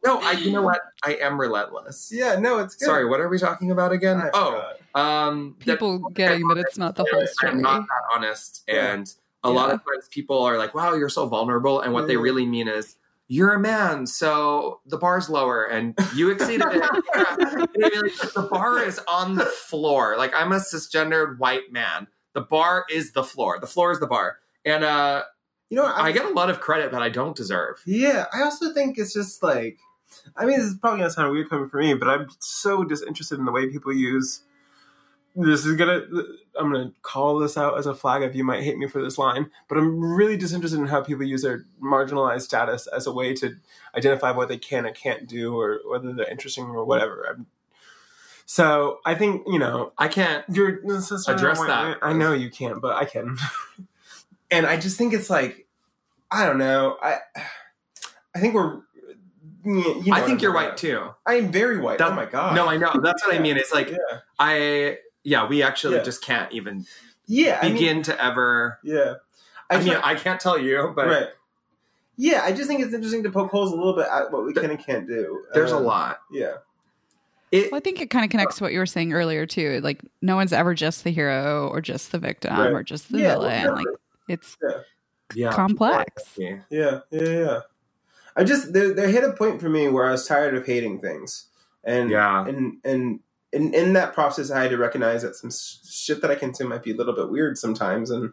[0.04, 0.32] no, I.
[0.32, 0.80] You know what?
[1.04, 2.10] I am relentless.
[2.12, 2.86] Yeah, no, it's good.
[2.86, 4.20] Sorry, what are we talking about again?
[4.20, 4.62] I oh,
[4.94, 5.00] forgot.
[5.00, 7.52] um, that People getting that it's not the whole story.
[7.52, 8.92] I'm not that honest, Yeah.
[8.94, 12.16] and a lot of times people are like, "Wow, you're so vulnerable," and what they
[12.16, 12.96] really mean is.
[13.32, 16.82] You're a man, so the bar's lower, and you exceeded it.
[17.14, 17.24] Yeah.
[17.38, 18.02] You know what I mean?
[18.02, 20.18] Like, the bar is on the floor.
[20.18, 22.08] Like I'm a cisgendered white man.
[22.34, 23.58] The bar is the floor.
[23.58, 25.22] The floor is the bar, and uh,
[25.70, 27.80] you know, what, I get a lot of credit that I don't deserve.
[27.86, 29.78] Yeah, I also think it's just like,
[30.36, 33.38] I mean, this is probably gonna sound weird coming from me, but I'm so disinterested
[33.38, 34.42] in the way people use.
[35.34, 36.02] This is gonna,
[36.58, 39.16] I'm gonna call this out as a flag if you might hate me for this
[39.16, 43.32] line, but I'm really disinterested in how people use their marginalized status as a way
[43.36, 43.56] to
[43.96, 47.26] identify what they can and can't do, or whether they're interesting or whatever.
[47.28, 47.46] I'm,
[48.44, 50.44] so I think you know I can't.
[50.52, 50.80] you're
[51.26, 51.98] Address that.
[52.02, 53.38] I know you can't, but I can.
[54.50, 55.66] and I just think it's like
[56.30, 56.96] I don't know.
[57.02, 57.18] I
[58.34, 58.80] I think we're.
[59.64, 61.10] You know I think you're talking white too.
[61.24, 62.00] I am very white.
[62.00, 62.56] Oh that- oh my god.
[62.56, 62.92] No, I know.
[63.02, 63.56] That's what I mean.
[63.56, 64.98] It's like yeah, I.
[65.24, 66.02] Yeah, we actually Yeah.
[66.02, 66.86] just can't even
[67.26, 67.58] yeah.
[67.62, 68.78] I mean, begin to ever.
[68.82, 69.14] yeah.
[69.70, 71.28] I, mean, try- I can't tell you, but right.
[72.16, 74.52] Yeah, I just think it's interesting to poke holes a little bit at what we
[74.52, 75.44] can and can't do.
[75.54, 76.20] there's a Um, lot.
[76.30, 76.56] Yeah.
[77.50, 79.80] It, Well, I think it kind of connects to what you were saying earlier too.
[79.82, 82.70] Like no one's ever just the hero or just the victim Right.
[82.72, 83.62] or just the Yeah, villain.
[83.62, 83.76] never.
[83.76, 83.86] Like
[84.28, 84.56] it's
[85.34, 86.22] yeah, complex.
[86.36, 86.58] Yeah.
[86.70, 87.60] Yeah, yeah, yeah.
[88.36, 91.00] I just there, there hit a point for me where I was tired of hating
[91.00, 91.46] things,
[91.84, 92.46] and Yeah.
[92.46, 93.20] and and
[93.52, 96.82] in in that process, I had to recognize that some shit that I consume might
[96.82, 98.32] be a little bit weird sometimes, and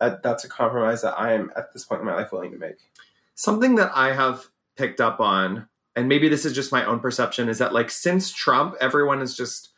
[0.00, 2.58] that, that's a compromise that I am at this point in my life willing to
[2.58, 2.76] make.
[3.34, 4.46] Something that I have
[4.76, 8.32] picked up on, and maybe this is just my own perception, is that like since
[8.32, 9.70] Trump, everyone is just.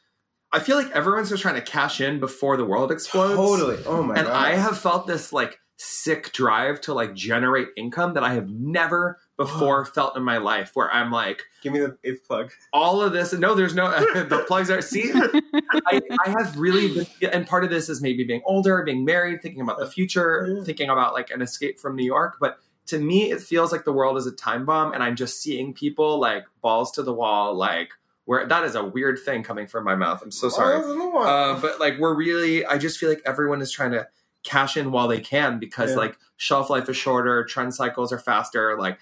[0.53, 3.37] I feel like everyone's just trying to cash in before the world explodes.
[3.37, 3.79] Totally.
[3.87, 4.19] Oh my god.
[4.19, 4.47] and god.
[4.47, 9.19] I have felt this like sick drive to like generate income that I have never
[9.41, 10.73] before felt in my life.
[10.75, 12.53] Where I'm like, give me the eighth plug.
[12.75, 13.33] all of this.
[13.33, 14.83] No, there's no the plugs are.
[14.83, 19.05] See, I, I have really been, and part of this is maybe being older, being
[19.05, 20.65] married, thinking about the future, Yeah.
[20.65, 22.37] thinking about like an escape from New York.
[22.41, 25.41] But to me, it feels like the world is a time bomb, and I'm just
[25.41, 27.91] seeing people like balls to the wall, like
[28.27, 30.21] where that is a weird thing coming from my mouth.
[30.23, 30.77] I'm so sorry.
[30.85, 34.07] Uh, but like we're really, I just feel like everyone is trying to
[34.43, 35.97] cash in while they can because Yeah.
[35.97, 38.77] like shelf life is shorter, trend cycles are faster.
[38.79, 38.99] Like,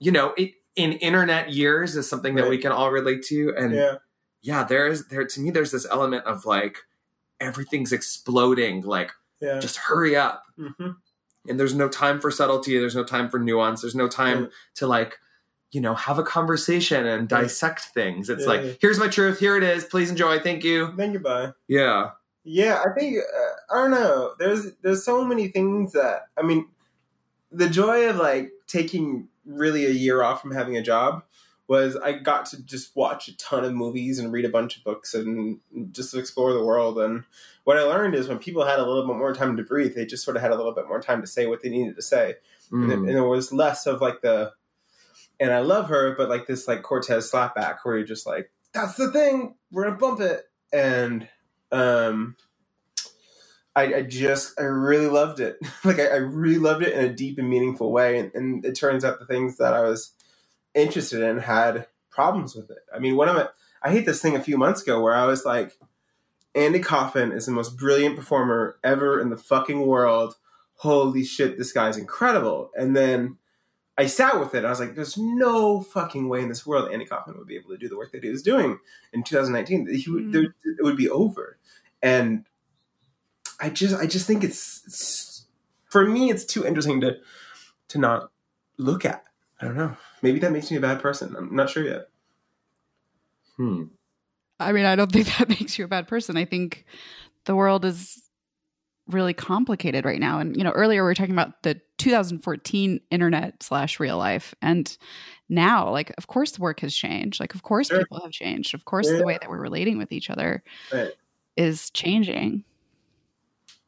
[0.00, 3.54] you know, it, in internet years is something that we can all relate to.
[3.56, 3.94] And yeah,
[4.42, 6.78] yeah, there's there to me, there's this element of like
[7.40, 8.82] everything's exploding.
[8.82, 9.58] Like, yeah.
[9.58, 10.42] just hurry up.
[10.58, 10.90] hmm
[11.48, 12.78] And there's no time for subtlety.
[12.78, 13.82] There's no time for nuance.
[13.82, 14.48] There's no time Yeah.
[14.76, 15.18] to like,
[15.72, 18.30] you know, have a conversation and dissect things.
[18.30, 19.38] It's like, here's my truth.
[19.38, 19.84] Here it is.
[19.84, 20.38] Please enjoy.
[20.38, 20.92] Thank you.
[20.96, 21.52] Then goodbye.
[21.68, 22.10] Yeah.
[22.44, 24.34] Yeah, I think uh, I don't know.
[24.38, 26.66] There's there's so many things that I mean,
[27.50, 31.22] the joy of like taking really a year off from having a job
[31.66, 34.84] was I got to just watch a ton of movies and read a bunch of
[34.84, 35.60] books and
[35.92, 36.98] just explore the world.
[36.98, 37.24] And
[37.64, 40.04] what I learned is when people had a little bit more time to breathe, they
[40.04, 42.02] just sort of had a little bit more time to say what they needed to
[42.02, 42.34] say,
[42.70, 43.08] and, it, Mm.
[43.08, 44.52] and it was less of like the.
[45.40, 48.96] And I love her, but like this like Cortez slapback where you're just like, that's
[48.96, 51.28] the thing, we're gonna bump it, and
[51.72, 52.36] um
[53.76, 55.58] I, I just I really loved it.
[55.84, 58.18] like I, I really loved it in a deep and meaningful way.
[58.18, 60.12] And, and it turns out the things that I was
[60.74, 62.78] interested in had problems with it.
[62.94, 63.48] I mean, one of my
[63.82, 65.76] I hate this thing a few months ago where I was like,
[66.54, 70.36] Andy Kaufman is the most brilliant performer ever in the fucking world.
[70.76, 72.70] Holy shit, this guy's incredible.
[72.76, 73.38] And then
[73.98, 74.64] I sat with it.
[74.64, 77.70] I was like, there's no fucking way in this world Andy Kaufman would be able
[77.70, 78.78] to do the work that he was doing
[79.12, 79.86] in 2019.
[79.94, 80.32] He would, Mm.
[80.32, 80.42] there,
[80.78, 81.58] it would be over.
[82.02, 82.44] And
[83.60, 85.46] I just, I just think it's, it's,
[85.86, 87.16] for me, it's too interesting to,
[87.88, 88.30] to not
[88.78, 89.24] look at.
[89.60, 89.96] I don't know.
[90.22, 91.34] Maybe that makes me a bad person.
[91.36, 92.08] I'm not sure yet.
[93.56, 93.84] Hmm.
[94.60, 96.36] I mean, I don't think that makes you a bad person.
[96.36, 96.84] I think
[97.44, 98.20] the world is
[99.08, 100.38] really complicated right now.
[100.40, 104.54] And, you know, earlier we were talking about the 2014 internet slash real life.
[104.62, 104.96] And
[105.48, 107.38] now, like, of course, the work has changed.
[107.38, 107.98] Like, of course, Sure.
[107.98, 108.74] people have changed.
[108.74, 109.18] Of course, Yeah.
[109.18, 111.12] the way that we're relating with each other Right.
[111.56, 112.64] is changing.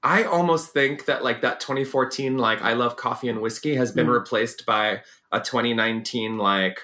[0.06, 4.06] I almost think that like that 2014 like I love coffee and whiskey has been
[4.06, 4.12] Mm.
[4.20, 5.02] replaced by
[5.32, 6.78] a 2019 like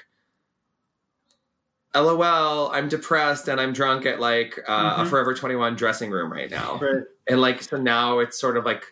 [1.94, 5.08] LOL, I'm depressed and I'm drunk at like uh, a Mhm.
[5.08, 6.78] Forever 21 dressing room right now.
[6.82, 7.04] Right.
[7.28, 8.84] And like, so now it's sort of like,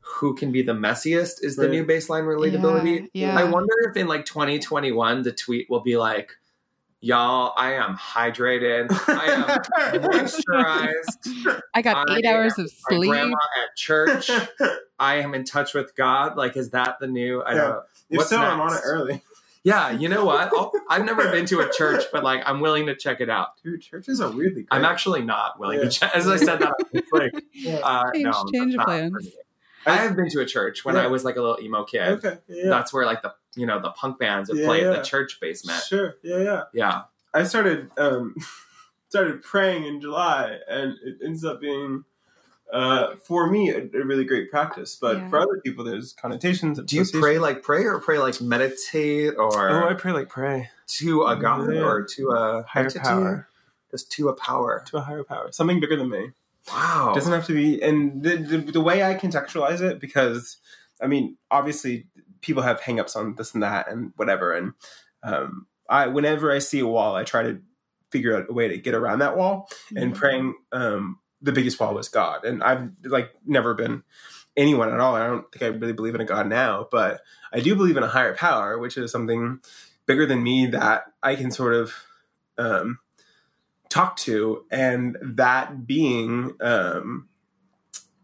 [0.00, 3.08] who can be the messiest is the new baseline relatability.
[3.14, 3.38] Yeah, yeah.
[3.40, 6.36] I wonder if in like 2021, the tweet will be like,
[7.04, 8.86] y'all, I am hydrated.
[9.08, 9.26] I
[9.92, 11.60] am moisturized.
[11.74, 13.10] I got I eight hours of My sleep.
[13.10, 14.30] grandma at church.
[14.98, 16.36] I am in touch with God.
[16.36, 17.42] Like, is that the new?
[17.42, 17.58] I Yeah.
[17.58, 17.82] don't know.
[18.10, 19.22] If What's so, I'm on it early.
[19.64, 20.50] Yeah, you know what?
[20.54, 23.48] I'll, I've never been to a church, but like, I'm willing to check it out.
[23.62, 24.68] Dude, churches are weirdly great.
[24.70, 25.84] I'm actually not willing Yeah.
[25.84, 26.14] to check.
[26.14, 27.76] As I said that, it's like, Yeah.
[27.82, 29.30] uh, Change- no, change of plans.
[29.86, 29.92] Me.
[29.92, 31.04] I have been to a church when Yeah.
[31.04, 32.08] I was like a little emo kid.
[32.24, 32.38] Okay.
[32.48, 32.68] Yeah.
[32.70, 35.38] That's where like the you know the punk bands would Yeah, play in the church
[35.40, 35.82] basement.
[35.84, 36.16] Sure.
[36.22, 36.38] Yeah.
[36.38, 36.62] Yeah.
[36.72, 38.34] Yeah, I started um,
[39.08, 42.04] started praying in July, and it ends up being
[42.72, 44.96] uh, for me a, a really great practice.
[45.00, 45.28] But Yeah.
[45.28, 46.78] for other people, there's connotations.
[46.78, 50.28] and do you pray like pray or pray like meditate or Oh, I pray like
[50.28, 51.82] pray to a god Yeah.
[51.82, 52.98] or to a higher entity?
[53.00, 53.48] power
[53.90, 54.82] Just to a power.
[54.86, 56.32] to a higher power, something bigger than me.
[56.68, 57.12] Wow.
[57.14, 60.56] doesn't have to be and the, the the way i contextualize it because
[61.00, 62.06] i mean obviously
[62.40, 64.72] people have hangups on this and that and whatever and
[65.22, 67.60] um i whenever i see a wall i try to
[68.10, 71.94] figure out a way to get around that wall and praying um the biggest wall
[71.94, 72.44] was god.
[72.44, 74.02] And i've like never been
[74.56, 75.16] anyone at all.
[75.16, 77.20] I don't think i really believe in a god now but
[77.52, 79.58] i do believe in a higher power which is something
[80.06, 81.92] bigger than me that i can sort of
[82.56, 83.00] um
[83.88, 87.28] talk to and that being um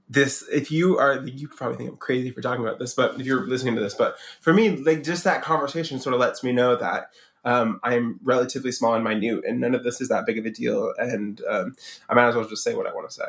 [0.08, 3.24] this if you are you probably think i'm crazy for talking about this but if
[3.26, 6.50] you're listening to this but for me like just that conversation sort of lets me
[6.50, 7.10] know that
[7.44, 10.50] um, i'm relatively small and minute and none of this is that big of a
[10.50, 11.76] deal and um,
[12.08, 13.24] i might as well just say what i want to say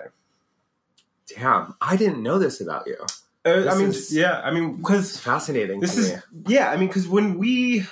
[1.27, 2.97] Damn, I didn't know this about you.
[3.45, 5.79] uh, i mean is- yeah i mean because fascinating.
[5.79, 6.17] this to is me.
[6.47, 7.85] yeah i mean because when we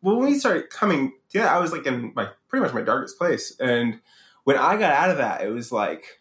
[0.00, 3.56] when we started coming yeah i was like in my pretty much my darkest place
[3.60, 4.00] and
[4.44, 6.20] when i got out of that it was like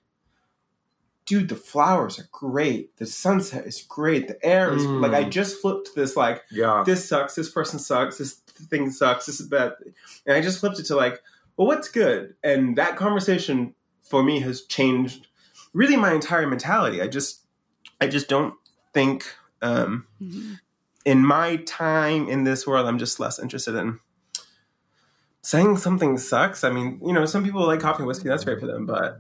[1.26, 5.02] dude the flowers are great the sunset is great the air is Mm.
[5.02, 6.84] like i just flipped this like yeah.
[6.86, 8.34] this sucks this person sucks this
[8.70, 9.74] thing sucks this is bad
[10.26, 11.22] and i just flipped it to like
[11.58, 15.28] well what's good and that conversation for me has changed
[15.74, 17.46] really my entire mentality i just
[18.02, 18.56] i just don't
[18.94, 19.26] think
[19.62, 20.60] um Mhm.
[21.06, 24.00] in my time in this world, I'm just less interested in
[25.44, 26.64] saying something sucks.
[26.64, 29.20] I mean, you know, some people like coffee and whiskey, that's great for them, but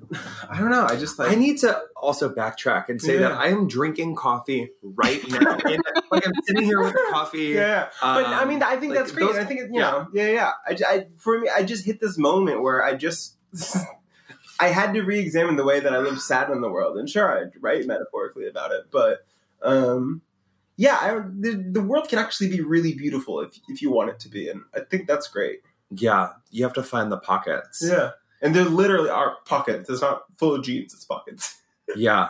[0.49, 0.85] I don't know.
[0.85, 3.29] I just like I need to also backtrack and say Yeah.
[3.29, 5.57] that I am drinking coffee right now.
[6.11, 7.53] Like I'm sitting here with coffee.
[7.55, 7.87] yeah.
[8.01, 9.27] But I Um, mean, I think like, that's great.
[9.27, 10.51] those- I think, it, you know, yeah, yeah.
[10.67, 13.37] I, I, for me, I just hit this moment where I just,
[14.59, 16.97] I had to re-examine the way that I lived sad in the world.
[16.97, 19.25] And sure, I write metaphorically about it, but
[19.63, 20.21] um,
[20.75, 24.19] yeah, I, the, the world can actually be really beautiful if, if you want it
[24.19, 24.49] to be.
[24.49, 25.61] And I think that's great.
[25.91, 27.83] Yeah, you have to find the pockets.
[27.85, 28.11] Yeah.
[28.41, 29.89] And there literally are pockets.
[29.89, 31.57] It's not full of jeans, it's pockets.
[31.95, 32.29] Yeah.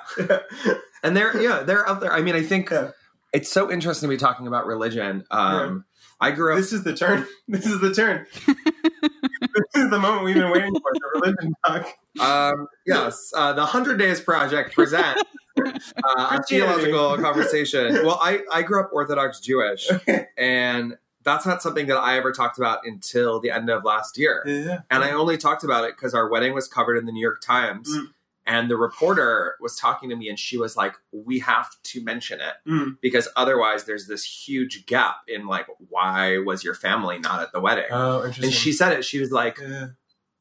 [1.03, 2.11] And they're yeah, they're out there.
[2.11, 2.91] I mean, I think Yeah.
[3.31, 5.23] it's so interesting to be talking about religion.
[5.29, 5.85] Um
[6.19, 7.27] I grew up this is the turn.
[7.47, 8.25] This is the turn.
[8.47, 11.87] this is the moment we've been waiting for, the religion talk.
[12.19, 15.17] Um, yes, uh, the Hundred Days Project present
[15.57, 18.05] uh, a theological conversation.
[18.05, 19.89] Well, I, I grew up Orthodox Jewish,
[20.37, 24.43] and that's not something that I ever talked about until the end of last year.
[24.45, 24.79] Yeah.
[24.89, 27.41] And I only talked about it because our wedding was covered in the New York
[27.41, 27.95] Times.
[27.95, 28.07] Mm.
[28.47, 32.41] And the reporter was talking to me, and she was like, "We have to mention
[32.41, 32.97] it Mm.
[32.99, 37.59] because otherwise, there's this huge gap in like, why was your family not at the
[37.59, 38.45] wedding?" Oh, interesting.
[38.45, 39.05] and she said it.
[39.05, 39.89] She was like, Yeah.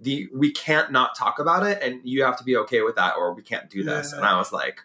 [0.01, 3.17] the we can't not talk about it and you have to be okay with that
[3.19, 4.17] or we can't do this Yeah.
[4.17, 4.81] and i was like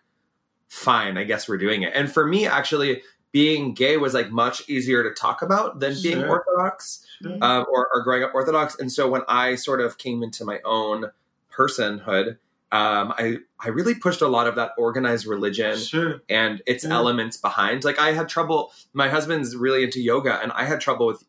[0.67, 3.01] fine i guess we're doing it and for me actually
[3.35, 6.29] being gay was like much easier to talk about than being Sure.
[6.29, 7.37] orthodox Sure.
[7.41, 10.59] um, or, or growing up orthodox and so when i sort of came into my
[10.63, 11.11] own
[11.51, 12.37] personhood
[12.71, 16.21] um, I, I really pushed a lot of that organized religion Sure.
[16.29, 16.93] and its Yeah.
[16.93, 21.07] elements behind like i had trouble my husband's really into yoga and i had trouble
[21.07, 21.23] with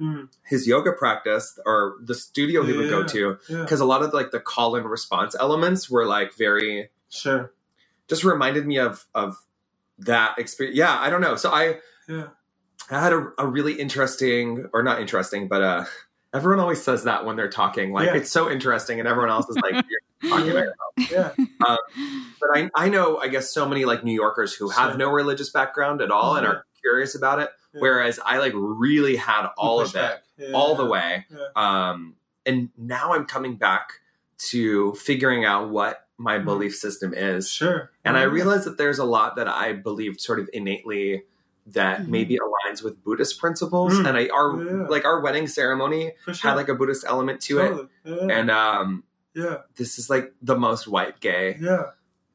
[0.00, 0.28] Mm.
[0.46, 3.06] his yoga practice or the studio he would go Yeah.
[3.14, 3.62] to Yeah.
[3.62, 7.52] because a lot of like the call and response elements were like very Sure.
[8.08, 9.38] just reminded me of of
[9.98, 11.76] that experience yeah i don't know so i
[12.08, 12.28] Yeah.
[12.90, 15.84] i had a, a really interesting or not interesting but uh
[16.34, 18.16] everyone always says that when they're talking like Yeah.
[18.16, 19.72] it's so interesting and everyone else is like
[20.22, 20.68] you're talking about
[21.10, 21.30] Yeah.
[22.40, 24.98] but I, I know i guess so many like new yorkers who have Sure.
[24.98, 26.50] no religious background at all and Mhm.
[26.50, 27.80] are curious about it Yeah.
[27.80, 30.52] whereas i like really had all of it Yeah.
[30.54, 31.26] all the way.
[31.56, 32.14] Um,
[32.46, 33.88] and now I'm coming back
[34.50, 36.44] to figuring out what my Mhm.
[36.44, 37.48] belief system is.
[37.50, 37.90] Sure.
[38.04, 38.26] And I Yeah.
[38.30, 41.24] realize that there's a lot that I believed sort of innately
[41.66, 42.08] that Mhm.
[42.08, 43.94] maybe aligns with Buddhist principles.
[43.94, 44.08] Mm.
[44.08, 44.86] And I our Yeah.
[44.88, 46.34] like our wedding ceremony sure.
[46.34, 47.88] had like a Buddhist element to it.
[48.04, 48.26] Yeah.
[48.38, 49.04] And um
[49.34, 49.58] yeah.
[49.76, 51.90] this is like the most white gay Yeah.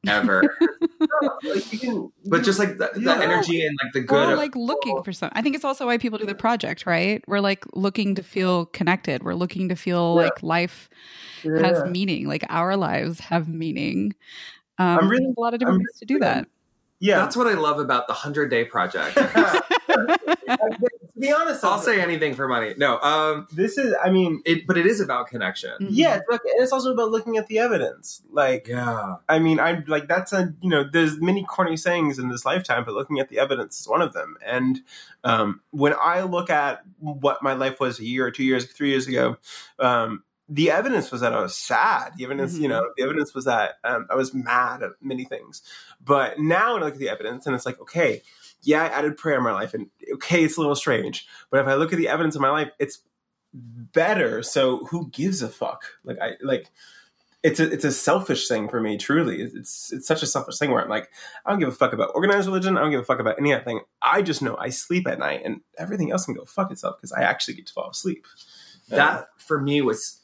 [0.08, 0.44] Ever.
[1.44, 3.16] Like, can, but just like the, Yeah.
[3.18, 5.30] the energy and like the We're good of- like looking for some.
[5.34, 7.24] I think it's also why people do the project, right?
[7.28, 9.24] We're like looking to feel connected.
[9.24, 10.24] We're looking to feel Yeah.
[10.26, 10.90] like life
[11.44, 11.60] Yeah.
[11.68, 14.16] has meaning, like our lives have meaning.
[14.78, 16.48] Um, I'm really- there's a lot of different I'm ways to do that.
[17.00, 17.18] yeah.
[17.20, 19.18] That's what I love about the 100 day project.
[21.14, 22.74] to be honest, I'll say anything for money.
[22.78, 23.94] No, um this is.
[24.04, 25.72] I mean, it but it is about connection.
[25.80, 25.88] Mhm.
[25.92, 28.22] yeah, it's, and it's also about looking at the evidence.
[28.32, 29.16] Like, Yeah.
[29.30, 32.84] I mean, I like that's a you know, there's many corny sayings in this lifetime,
[32.86, 34.38] but looking at the evidence is one of them.
[34.46, 34.80] And
[35.24, 38.90] um, when I look at what my life was a year or two years, three
[38.90, 39.38] years ago,
[39.80, 42.14] um, the evidence was that I was sad.
[42.18, 42.72] The evidence, you Mhm.
[42.72, 45.62] know, the evidence was that um, I was mad at many things.
[46.04, 48.22] But now when I look at the evidence, and it's like, okay,
[48.64, 51.28] yeah, I added prayer in my life, and okay, it's a little strange.
[51.52, 53.00] But if I look at the evidence in my life, it's
[53.54, 54.42] better.
[54.44, 55.84] So who gives a fuck?
[56.04, 56.68] Like I like
[57.44, 58.98] it's a it's a selfish thing for me.
[58.98, 61.10] Truly, it's it's such a selfish thing where I'm like,
[61.46, 62.78] I don't give a fuck about organized religion.
[62.78, 63.82] I don't give a fuck about any other thing.
[64.02, 67.12] I just know I sleep at night, and everything else can go fuck itself because
[67.12, 68.26] I actually get to fall asleep.
[68.90, 70.20] that for me was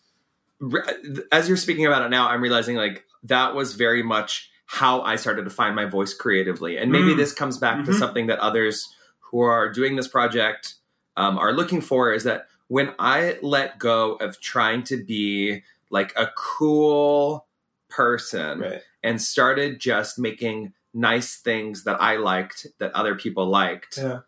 [1.32, 5.16] as you're speaking about it now i'm realizing like that was very much how i
[5.16, 7.18] started to find my voice creatively and maybe Mm.
[7.18, 8.00] this comes back to Mhm.
[8.00, 10.76] something that others who are doing this project
[11.18, 16.14] um, are looking for is that when i let go of trying to be like
[16.16, 17.48] a cool
[17.90, 18.82] person right.
[19.02, 24.20] and started just making nice things that i liked that other people liked Yeah.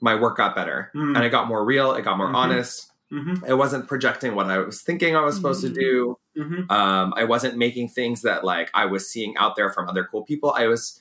[0.00, 1.14] my work got better Mm.
[1.16, 2.34] and it got more real it got more Mhm.
[2.36, 3.44] honest Mm-hmm.
[3.46, 6.18] it wasn't projecting what I was thinking I was supposed to do.
[6.36, 6.70] Mm-hmm.
[6.70, 10.22] Um, I wasn't making things that like I was seeing out there from other cool
[10.22, 10.52] people.
[10.56, 11.00] I was.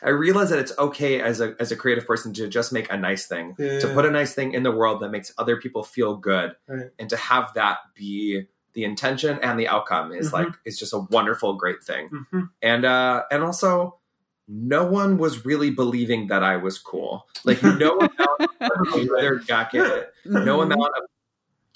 [0.00, 2.96] I realized that it's okay as a as a creative person to just make a
[2.96, 6.14] nice thing, to put a nice thing in the world that makes other people feel
[6.16, 6.90] good, Right.
[7.00, 8.44] and to have that be
[8.74, 10.32] the intention and the outcome is Mhm.
[10.34, 12.08] like it's just a wonderful, great thing.
[12.10, 12.40] Mm-hmm.
[12.62, 13.98] And uh, and also,
[14.46, 17.26] no one was really believing that I was cool.
[17.44, 21.02] Like no amount of leather jacket no amount of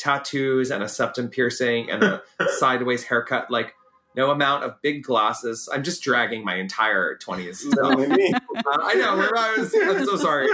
[0.02, 2.20] tattoos and a septum piercing and a
[2.58, 3.72] sideways haircut like
[4.16, 7.74] no amount of big glasses i'm just dragging my entire 20s self.
[7.96, 8.32] Literally me.
[8.34, 10.48] Uh, i know i was i'm so sorry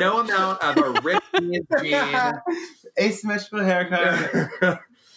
[0.00, 1.26] no amount of a ripped
[1.80, 2.32] jean
[3.00, 4.80] Asymmetrical haircut.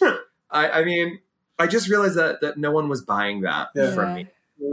[0.50, 1.18] I, I mean
[1.58, 3.94] i just realized that that no one was buying that Yeah.
[3.94, 4.26] from me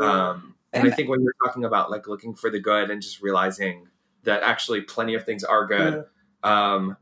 [0.03, 3.01] um, and, And- i think when you're talking about like looking for the good and
[3.01, 3.87] just realizing
[4.23, 6.05] that actually plenty of things are good
[6.43, 6.95] um,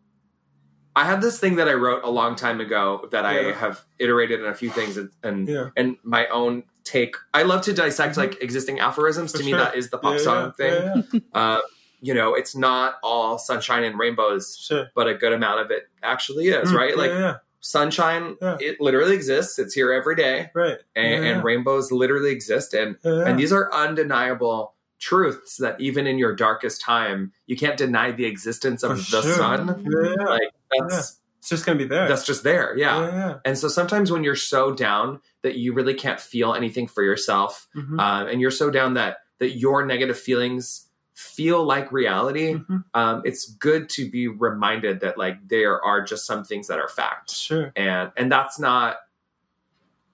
[0.97, 4.39] I have this thing that I wrote a long time ago that I have iterated
[4.41, 5.69] in a few things and and, Yeah.
[5.77, 7.15] and my own take.
[7.33, 8.17] I love to dissect Mhm.
[8.17, 9.31] like existing aphorisms.
[9.31, 10.73] For to me, that is the pop Yeah, song yeah, thing.
[10.73, 11.19] yeah, yeah.
[11.41, 11.59] Uh,
[12.01, 14.87] you know, it's not all sunshine and rainbows, Sure.
[14.95, 16.71] but a good amount of it actually is.
[16.71, 16.97] Mm, right?
[16.97, 18.57] Like yeah, sunshine, Yeah.
[18.59, 19.59] it literally exists.
[19.59, 20.77] It's here every day, right.
[20.95, 22.73] and, Yeah, and rainbows literally exist.
[22.73, 23.25] And yeah, yeah.
[23.27, 28.25] and these are undeniable truths that even in your darkest time, you can't deny the
[28.25, 29.35] existence of For the sure.
[29.35, 29.85] sun.
[29.89, 30.25] Yeah, yeah.
[30.25, 30.49] Like
[30.87, 32.07] that's It's just gonna be there.
[32.09, 32.99] that's just there yeah.
[32.99, 33.35] yeah, yeah.
[33.45, 37.67] and so sometimes when you're so down that you really can't feel anything for yourself
[37.75, 37.99] Mhm.
[37.99, 42.83] um, and you're so down that that your negative feelings feel like reality Mhm.
[42.93, 46.89] um, it's good to be reminded that like there are just some things that are
[46.89, 47.71] fact Sure.
[47.77, 48.97] and and that's not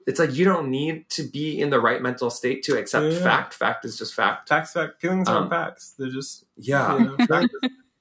[0.07, 3.11] it's like you don't need to be in the right mental state to accept Yeah,
[3.19, 3.23] yeah.
[3.23, 4.99] fact fact is just fact Facts, fact.
[5.01, 5.93] Feelings Um, aren't facts.
[5.97, 6.45] They're just.
[6.57, 7.53] yeah You know, facts.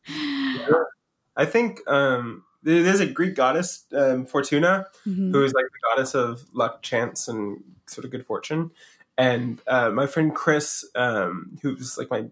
[1.37, 5.33] I think um, there's a Greek goddess, um, Fortuna, Mhm.
[5.33, 8.71] who is like the goddess of luck, chance, and sort of good fortune.
[9.17, 12.27] And uh, my friend Chris, um, who's like my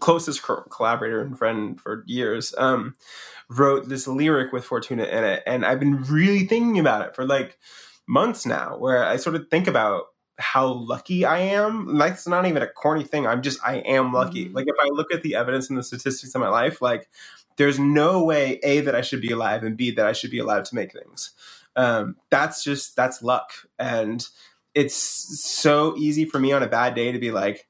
[0.00, 2.94] closest co- collaborator and friend for years, um,
[3.48, 5.42] wrote this lyric with Fortuna in it.
[5.46, 7.58] And I've been really thinking about it for like
[8.06, 10.04] months now, where I sort of think about
[10.38, 12.00] how lucky I am.
[12.02, 13.26] It's not even a corny thing.
[13.26, 14.46] I'm just, I am lucky.
[14.48, 14.54] Mhm.
[14.54, 17.08] Like, if I look at the evidence and the statistics of my life, like,
[17.56, 20.40] there's no way a that I should be alive and b that I should be
[20.40, 21.30] allowed to make things.
[21.76, 24.26] Um, that's just that's luck, and
[24.74, 27.68] it's so easy for me on a bad day to be like,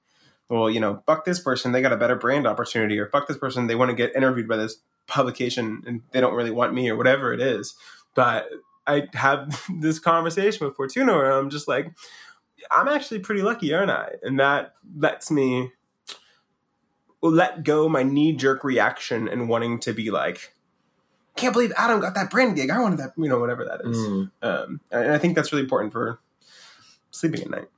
[0.49, 3.39] well, you know, fuck this person, they got a better brand opportunity, or fuck this
[3.39, 6.89] person, they want to get interviewed by this publication and they don't really want me,
[6.89, 7.74] or whatever it is.
[8.14, 8.49] But
[8.87, 11.93] I have this conversation with Fortuna where I'm just like,
[12.70, 14.12] I'm actually pretty lucky, aren't I?
[14.22, 15.72] And that lets me
[17.22, 20.55] let go my knee jerk reaction and wanting to be like,
[21.37, 22.70] can't believe Adam got that brand gig.
[22.70, 23.97] I wanted that, you know, whatever that is.
[23.97, 24.30] Mm.
[24.43, 26.20] Um, and I think that's really important for
[27.11, 27.68] sleeping at night.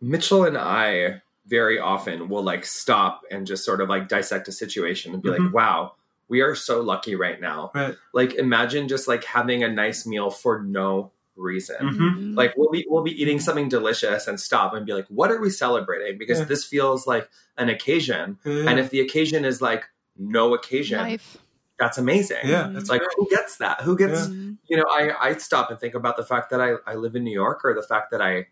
[0.00, 4.52] Mitchell and I very often will like stop and just sort of like dissect a
[4.52, 5.38] situation and be Mhm.
[5.46, 5.94] like, wow,
[6.28, 7.70] we are so lucky right now.
[7.74, 7.94] Right.
[8.12, 11.76] Like imagine just like having a nice meal for no reason.
[11.80, 12.36] Mhm.
[12.36, 15.40] Like we'll be we'll be eating something delicious and stop and be like, what are
[15.40, 16.16] we celebrating?
[16.18, 16.44] Because Yeah.
[16.46, 18.38] this feels like an occasion.
[18.44, 18.64] Yeah.
[18.68, 19.84] And if the occasion is like
[20.16, 21.38] no occasion, Life.
[21.78, 22.38] that's amazing.
[22.44, 23.80] yeah, It's that's like who gets that?
[23.82, 24.58] Who gets Mhm.
[24.68, 27.24] you know, I, I stop and think about the fact that I, I live in
[27.24, 28.46] New York or the fact that I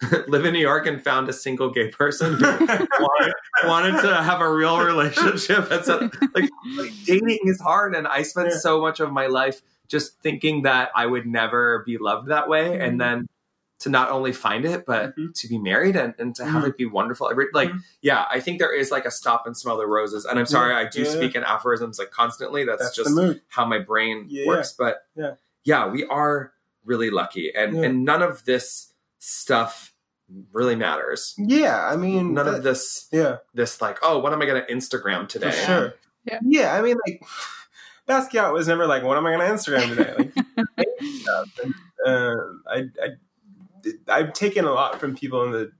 [0.28, 2.40] live in New York and found a single gay person who
[3.00, 3.32] wanted,
[3.64, 5.68] wanted to have a real relationship.
[5.84, 7.94] So, like, like, dating is hard.
[7.94, 8.58] And I spent Yeah.
[8.58, 12.70] so much of my life just thinking that I would never be loved that way.
[12.76, 12.82] Mhm.
[12.88, 13.28] And then
[13.80, 15.34] to not only find it, but Mhm.
[15.40, 16.68] to be married and, and to have Mhm.
[16.68, 17.30] it be wonderful.
[17.30, 17.80] Every, like, Mhm.
[18.02, 20.24] yeah, I think there is like a stop and smell the roses.
[20.24, 21.10] And I'm sorry, I do Yeah.
[21.10, 22.64] speak in aphorisms like constantly.
[22.64, 23.10] That's, that's just
[23.48, 24.46] how my brain Yeah.
[24.46, 24.72] works.
[24.76, 25.34] But Yeah.
[25.64, 26.52] yeah, we are
[26.84, 27.82] really lucky, and Yeah.
[27.82, 28.92] and none of this
[29.26, 29.92] stuff
[30.52, 31.34] really matters.
[31.38, 34.64] Yeah, I mean, None that- of this yeah, this like oh, what am I going
[34.64, 35.50] to Instagram today?
[35.50, 35.94] for sure.
[36.24, 36.38] Yeah.
[36.44, 36.74] yeah.
[36.74, 37.22] I mean, like
[38.08, 40.14] Basquiat was never like, "What am I going to Instagram today?"
[40.76, 40.88] Like.
[41.64, 41.74] And,
[42.06, 43.08] um, I, I,
[44.08, 45.72] I've taken a lot from people in the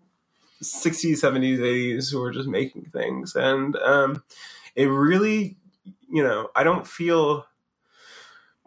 [0.62, 4.22] '60s, '70s, '80s who were just making things, and um,
[4.74, 5.56] it really,
[6.10, 7.46] you know, I don't feel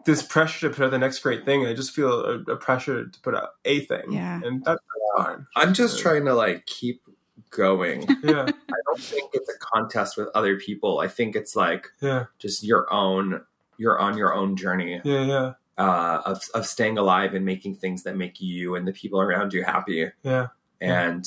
[0.08, 1.66] this pressure to put out the next great thing.
[1.66, 4.40] I just feel a, a pressure to put out a thing, Yeah.
[4.44, 4.82] and that's
[5.16, 5.46] fine.
[5.54, 6.02] I'm just Yeah.
[6.02, 7.02] trying to like keep
[7.50, 8.06] going.
[8.24, 10.98] Yeah, I don't think it's a contest with other people.
[11.00, 13.42] I think it's like yeah, just your own.
[13.76, 18.02] You're on your own journey yeah, yeah, uh, of of staying alive and making things
[18.02, 20.10] that make you and the people around you happy.
[20.24, 20.48] yeah.
[20.80, 21.24] And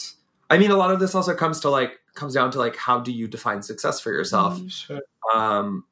[0.49, 2.99] I mean, a lot of this also comes to like comes down to like how
[2.99, 4.57] do you define success for yourself?
[4.59, 4.69] Mhm.
[4.71, 4.99] Sure.
[5.33, 5.85] Um,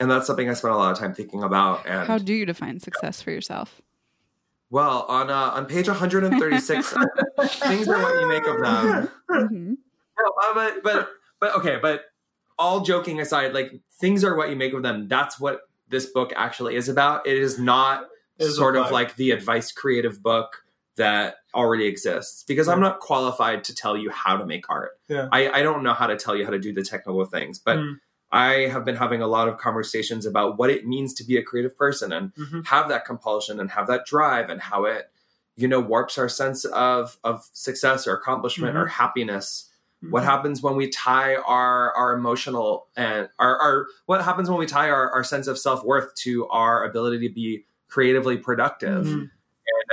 [0.00, 1.86] and that's something I spent a lot of time thinking about.
[1.86, 3.80] And How do you define success for yourself?
[4.70, 6.92] well, on uh, on page 136,
[7.48, 9.08] things are what you make of them.
[9.30, 9.76] Mhm.
[10.18, 11.08] No, uh, but but
[11.40, 12.04] but okay, but
[12.58, 15.08] all joking aside, like things are what you make of them.
[15.08, 17.26] That's what this book actually is about.
[17.26, 18.06] It is not
[18.38, 20.64] It is sort of like the advice creative book
[20.96, 24.92] that already exists because I'm not qualified to tell you how to make art.
[25.08, 25.28] Yeah.
[25.30, 27.76] I, I don't know how to tell you how to do the technical things, but
[27.76, 27.98] Mm.
[28.32, 31.42] I have been having a lot of conversations about what it means to be a
[31.42, 32.66] creative person and Mhm.
[32.66, 35.10] have that compulsion and have that drive and how it,
[35.56, 39.70] you know, warps our sense of of success or accomplishment or happiness.
[40.10, 40.26] What Mhm.
[40.26, 44.90] happens when we tie our our emotional and our, our what happens when we tie
[44.90, 49.12] our, our sense of self worth to our ability to be creatively productive Mhm.
[49.22, 49.30] and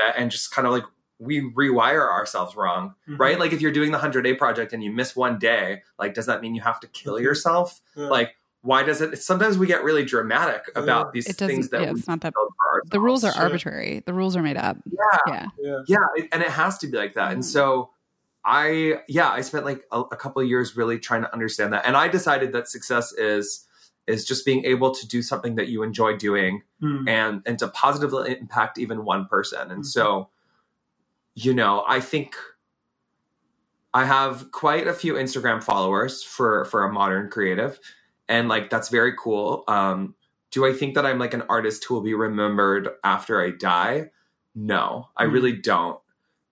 [0.08, 0.84] uh, and just kind of like
[1.20, 3.20] we rewire ourselves wrong, Mhm.
[3.20, 3.40] right?
[3.40, 6.26] Like if you're doing the hundred day project and you miss one day, like does
[6.26, 7.22] that mean you have to kill Mhm.
[7.24, 7.82] yourself?
[7.96, 8.08] Yeah.
[8.08, 9.18] Like why does it?
[9.22, 11.12] Sometimes we get really dramatic about Yeah.
[11.14, 12.34] these It things that Yeah, we it's not that.
[12.34, 12.82] build for.
[12.90, 13.44] The rules are Sure.
[13.44, 14.04] arbitrary.
[14.06, 14.78] The rules are made up.
[14.90, 15.46] Yeah, Yeah.
[15.60, 15.80] yeah.
[15.88, 17.32] yeah, and it has to be like that.
[17.34, 17.46] And Mhm.
[17.46, 17.90] so
[18.46, 21.86] I, yeah, I spent like a, a couple of years really trying to understand that,
[21.86, 23.68] and I decided that success is
[24.06, 27.08] is just being able to do something that you enjoy doing Mm.
[27.08, 29.72] and and to positively impact even one person.
[29.72, 29.86] And Mhm.
[29.86, 30.30] so,
[31.36, 32.36] you know, I think
[33.94, 37.80] I have quite a few Instagram followers for for a modern creative,
[38.28, 39.64] and like that's very cool.
[39.68, 40.16] Um,
[40.52, 44.12] do I think that I'm like an artist who will be remembered after I die?
[44.56, 45.34] No, I Mhm.
[45.34, 46.00] really don't.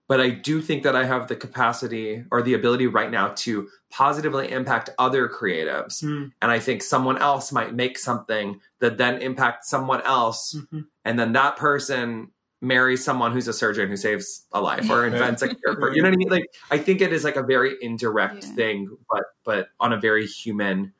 [0.08, 3.68] But I do think that I have the capacity or the ability right now to
[3.90, 6.02] positively impact other creatives.
[6.02, 6.32] Mm.
[6.42, 10.54] And I think someone else might make something that then impacts someone else.
[10.54, 10.86] Mhm.
[11.04, 12.32] And then that person
[12.62, 16.00] marries someone who's a surgeon who saves a life or invents a cure for you
[16.00, 16.28] know what I mean?
[16.28, 18.54] Like I think it is like a very indirect Yeah.
[18.54, 20.92] thing, but but on a very human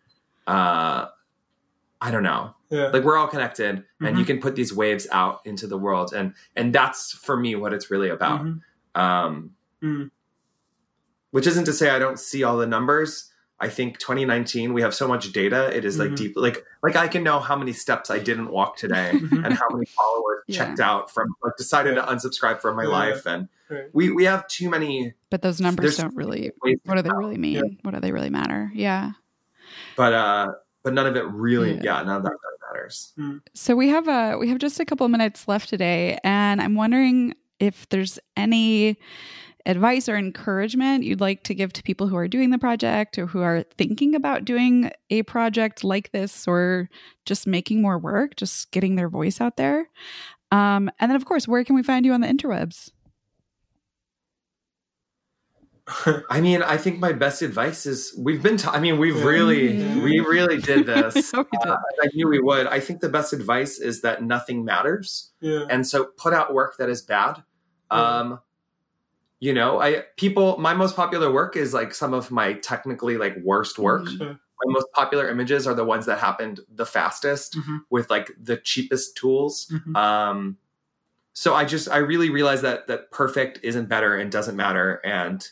[0.48, 1.06] uh
[2.00, 2.54] I don't know.
[2.68, 2.88] Yeah.
[2.88, 4.26] Like we're all connected and you Mhm.
[4.26, 7.90] can put these waves out into the world and and that's for me what it's
[7.92, 8.40] really about.
[8.42, 8.60] Mhm.
[8.96, 9.50] Um
[9.82, 10.10] Mm.
[11.30, 13.31] which isn't to say I don't see all the numbers.
[13.62, 15.74] I think 2019 we have so much data.
[15.76, 16.16] It is like Mhm.
[16.16, 19.44] deep like like I can know how many steps I didn't walk today Mhm.
[19.44, 20.56] and how many followers Yeah.
[20.58, 22.88] checked out from like decided to unsubscribe from my Yeah.
[22.88, 23.84] life and Right.
[23.94, 26.50] we we have too many But those numbers don't really.
[26.84, 27.78] What do they to- really mean?
[27.82, 28.70] What do they really matter?
[28.74, 29.12] Yeah.
[29.96, 30.48] but uh
[30.82, 31.82] but none of it really Yeah.
[31.84, 33.14] yeah, none of that really matters.
[33.54, 36.74] So we have a we have just a couple of minutes left today, and I'm
[36.74, 38.98] wondering if there's any
[39.66, 43.26] advice or encouragement you'd like to give to people who are doing the project or
[43.26, 46.88] who are thinking about doing a project like this or
[47.26, 49.88] just making more work, just getting their voice out there.
[50.50, 52.90] Um, and then, of course, where can we find you on the interwebs?
[56.30, 58.56] I mean, I think my best advice is we've been.
[58.56, 60.02] ta- I mean, we've really, Mhm.
[60.04, 61.34] we really did this.
[61.34, 62.66] Uh, I knew we would.
[62.68, 65.64] I think the best advice is that nothing matters, Yeah.
[65.68, 67.42] and so put out work that is bad.
[67.90, 68.18] Yeah.
[68.18, 68.40] Um,
[69.42, 73.36] you know, I people my most popular work is like some of my technically like
[73.42, 74.04] worst work.
[74.04, 74.38] Mhm.
[74.64, 77.80] My most popular images are the ones that happened the fastest Mhm.
[77.90, 79.66] with like the cheapest tools.
[79.72, 79.96] Mhm.
[79.96, 80.58] Um,
[81.32, 85.00] so I just I really realized that that perfect isn't better and doesn't matter.
[85.02, 85.44] And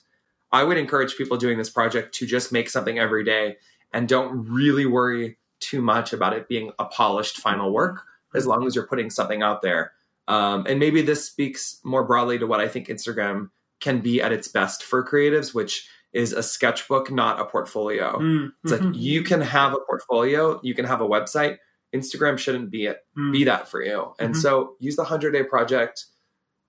[0.53, 3.57] I would encourage people doing this project to just make something every day
[3.93, 8.05] and don't really worry too much about it being a polished final work
[8.36, 9.95] as long as you're putting something out there.
[10.28, 13.51] Um, and maybe this speaks more broadly to what I think Instagram
[13.81, 18.18] can be at its best for creatives, which is a sketchbook, not a portfolio.
[18.18, 18.93] Mm, It's like mhm.
[18.95, 21.59] you can have a portfolio, you can have a website.
[21.95, 23.33] Instagram shouldn't be it Mm.
[23.33, 24.12] be that for you.
[24.18, 24.39] And Mhm.
[24.39, 26.07] so use the 100 day project.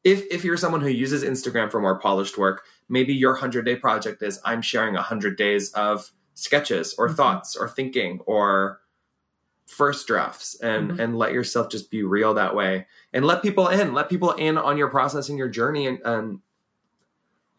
[0.04, 3.76] If if you're someone who uses Instagram for more polished work, maybe your 100 day
[3.76, 7.16] project is I'm sharing 100 days of sketches or Mhm.
[7.16, 8.80] thoughts or thinking or
[9.68, 11.00] first drafts and Mhm.
[11.00, 14.58] and let yourself just be real that way and let people in let people in
[14.58, 16.40] on your process and your journey and, and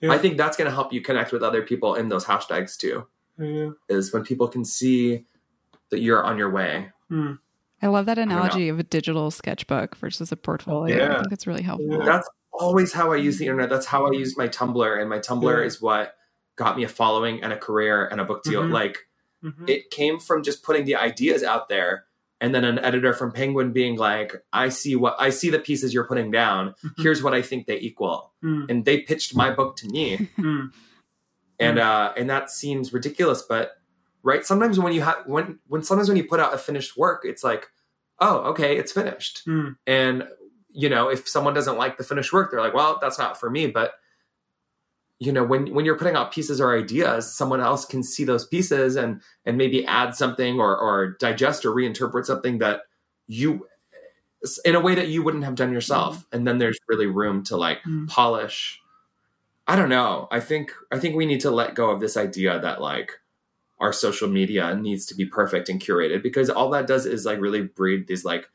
[0.03, 0.13] Yeah.
[0.13, 3.07] i think that's going to help you connect with other people in those hashtags too
[3.39, 3.71] Yeah.
[3.89, 5.25] is when people can see
[5.91, 7.39] that you're on your way Mm.
[7.83, 11.11] I love that analogy of a digital sketchbook versus a portfolio.
[11.11, 11.99] I think that's really helpful.
[11.99, 12.05] Yeah.
[12.05, 13.69] that's always how I use the internet.
[13.71, 15.67] That's how I use my Tumblr, and my Tumblr Yeah.
[15.67, 16.15] is what
[16.57, 18.63] got me a following and a career and a book deal.
[18.63, 18.73] Mhm.
[18.73, 19.09] Like
[19.45, 19.69] Mhm.
[19.69, 22.07] it came from just putting the ideas out there,
[22.43, 25.95] and then an editor from Penguin being like, "I see what I see the pieces
[25.95, 26.75] you're putting down.
[26.85, 26.91] Mhm.
[26.99, 28.69] Here's what I think they equal," Mm.
[28.69, 30.73] and they pitched my book to me, Mm.
[31.59, 33.73] and uh, and that seems ridiculous, but
[34.25, 37.23] right sometimes when you have when when sometimes when you put out a finished work,
[37.25, 37.69] it's like,
[38.19, 39.47] oh, okay, it's finished.
[39.47, 39.77] Mm.
[39.87, 40.29] And
[40.75, 43.51] you know, if someone doesn't like the finished work, they're like, well, that's not for
[43.51, 43.67] me.
[43.67, 43.93] But
[45.25, 48.45] you know, when when you're putting out pieces or ideas, someone else can see those
[48.47, 52.81] pieces and and maybe add something or or digest or reinterpret something that
[53.29, 53.67] you
[54.65, 56.27] in a way that you wouldn't have done yourself.
[56.33, 58.09] And then there's really room to like Mm.
[58.09, 58.81] polish.
[59.69, 60.27] I don't know.
[60.33, 63.13] I think I think we need to let go of this idea that like
[63.79, 67.41] our social media needs to be perfect and curated because all that does is like
[67.41, 68.49] really breed these like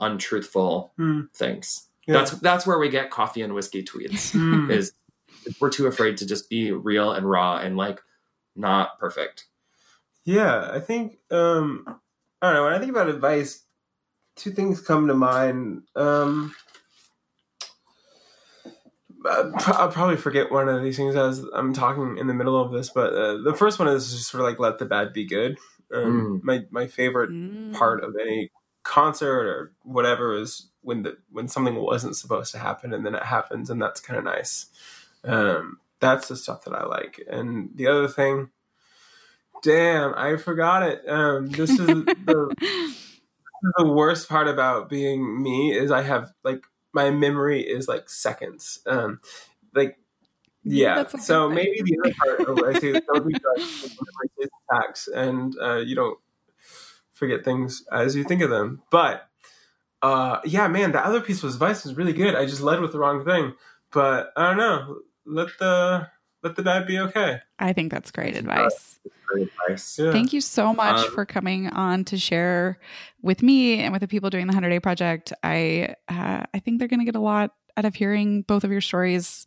[0.00, 1.32] untruthful Mm.
[1.34, 1.88] things.
[2.06, 2.14] Yeah.
[2.18, 4.32] That's that's where we get coffee and whiskey tweets.
[4.34, 4.70] Mm.
[4.70, 4.92] is
[5.60, 8.00] we're too afraid to just be real and raw and like
[8.56, 9.46] not perfect.
[10.24, 11.84] Yeah, I think um
[12.40, 13.64] I don't know, when I think about advice,
[14.36, 15.82] two things come to mind.
[15.96, 16.54] Um
[19.26, 22.90] I'll probably forget one of these things as I'm talking in the middle of this,
[22.90, 25.58] but uh, the first one is just sort of like let the bad be good.
[25.92, 27.72] Um, My my favorite Mm.
[27.74, 28.50] part of any
[28.82, 33.24] concert or whatever is when the when something wasn't supposed to happen and then it
[33.24, 34.66] happens and that's kind of nice.
[35.28, 37.20] Um, that's the stuff that I like.
[37.28, 38.50] And the other thing,
[39.62, 41.08] damn, I forgot it.
[41.08, 42.54] Um, this is the
[43.76, 48.80] the worst part about being me is I have like my memory is like seconds.
[48.86, 49.20] Um,
[49.74, 49.98] like
[50.64, 50.96] yeah.
[50.96, 53.34] That's a good So maybe the other part of what I say is don't be
[53.34, 53.66] like
[54.38, 56.18] memory tax and uh, you don't
[57.12, 58.82] forget things as you think of them.
[58.90, 59.28] But
[60.02, 62.34] uh, yeah, man, the other piece was advice was really good.
[62.34, 63.54] I just led with the wrong thing,
[63.90, 64.98] but I don't know.
[65.28, 66.08] Let the
[66.42, 67.40] let the bad be okay.
[67.58, 68.98] I think that's great advice.
[69.26, 69.98] Great advice.
[69.98, 70.10] Yeah.
[70.12, 72.78] Thank you so much Um, for coming on to share
[73.22, 75.32] with me and with the people doing the 100 Day Project.
[75.42, 78.70] I uh, I think they're going to get a lot out of hearing both of
[78.72, 79.46] your stories.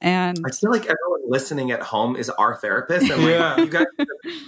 [0.00, 3.56] And I feel like everyone listening at home is our therapist, and like Yeah.
[3.58, 3.86] you guys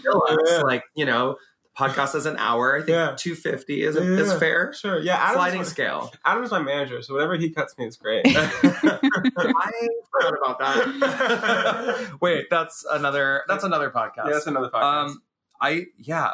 [0.03, 0.37] feel us.
[0.49, 0.59] Yeah.
[0.63, 1.37] Like you know, the
[1.81, 2.75] podcast is an hour.
[2.77, 3.15] I think Yeah.
[3.17, 4.03] two fifty is Yeah.
[4.03, 4.73] is fair.
[4.73, 4.99] Sure.
[5.01, 5.17] Yeah.
[5.17, 6.13] Adam's Sliding my, scale.
[6.25, 8.25] Adam's my manager, so whatever he cuts me is great.
[8.27, 12.11] I forgot about that.
[12.21, 13.43] Wait, that's another.
[13.49, 14.27] That's another podcast.
[14.27, 15.05] yeah, that's another podcast.
[15.05, 15.23] Um,
[15.61, 16.33] I yeah.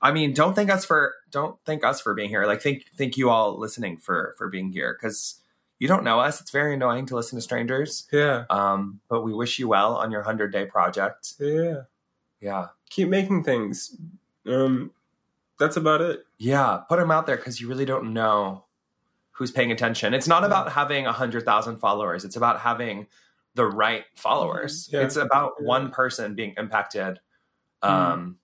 [0.00, 2.46] I mean, don't thank us for don't thank us for being here.
[2.46, 5.40] Like, thank thank you all listening for for being here because
[5.80, 6.40] you don't know us.
[6.40, 8.06] It's very annoying to listen to strangers.
[8.12, 8.44] yeah.
[8.50, 11.34] Um, but we wish you well on your hundred day project.
[11.40, 11.82] Yeah.
[12.40, 13.96] Yeah, Keep making things.
[14.46, 14.92] Um,
[15.58, 16.24] that's about it.
[16.38, 16.80] yeah.
[16.88, 18.64] Put them out there because you really don't know
[19.32, 20.14] who's paying attention.
[20.14, 22.24] It's not about having a hundred thousand followers.
[22.24, 23.06] It's about having
[23.54, 24.88] the right followers.
[24.92, 25.00] Yeah.
[25.02, 25.66] It's about Yeah.
[25.66, 27.18] one person being impacted.
[27.82, 27.88] Mm.
[27.90, 28.38] Um,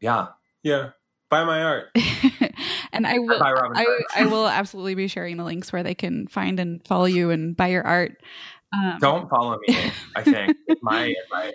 [0.00, 0.28] yeah.
[0.62, 0.90] Yeah.
[1.30, 1.86] Buy my art.
[2.92, 3.76] and I will Bye, Robyn.
[3.76, 7.30] I, I will absolutely be sharing the links where they can find and follow you
[7.30, 8.20] and buy your art.
[8.72, 9.76] Um, Don't follow me.
[10.16, 11.52] I think my advice.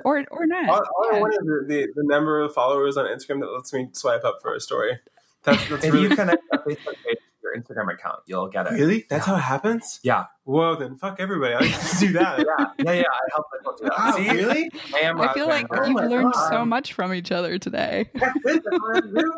[0.04, 0.68] or or not.
[0.68, 3.72] all, all I want is the, the, the number of followers on Instagram that lets
[3.72, 4.98] me swipe up for a story.
[5.44, 8.66] That's, that's if really you connect a Facebook page to your Instagram account, you'll get
[8.66, 8.72] it.
[8.72, 10.00] really that's how it happens.
[10.02, 10.26] Yeah.
[10.44, 11.54] Whoa, then fuck everybody.
[11.54, 12.38] I just do that.
[12.40, 13.02] Yeah, yeah, yeah.
[13.02, 13.98] I help people do that.
[13.98, 14.70] Wow, See, really?
[14.94, 15.20] I am.
[15.20, 16.10] I feel like Rob Van you've Dam.
[16.10, 18.10] learned Oh my so much from each other today.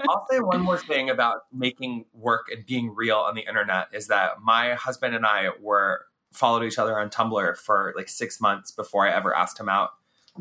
[0.09, 4.07] I'll say one more thing about making work and being real on the internet is
[4.09, 8.71] that my husband and I were followed each other on Tumblr for like six months
[8.73, 9.91] before I ever asked him out.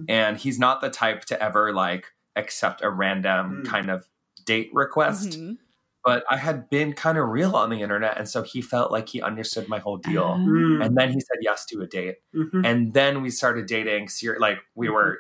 [0.10, 3.68] And he's not the type to ever like accept a random Mm.
[3.68, 4.08] kind of
[4.46, 5.40] date request.
[5.40, 5.58] Mhm.
[6.04, 8.18] But I had been kind of real on the internet.
[8.18, 10.34] And so he felt like he understood my whole deal.
[10.36, 10.38] Ah.
[10.38, 10.84] Mm.
[10.86, 12.18] And then he said yes to a date.
[12.36, 12.66] Mhm.
[12.66, 14.10] And then we started dating.
[14.10, 15.20] ser- Like we were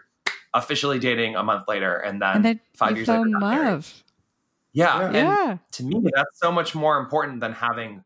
[0.55, 1.95] officially dating a month later.
[1.95, 3.65] And then, and then five years fell later, in got married.
[3.65, 4.03] love.
[4.74, 4.99] yeah.
[4.99, 5.05] Yeah.
[5.05, 5.57] And Yeah.
[5.74, 8.03] to me, that's so much more important than having,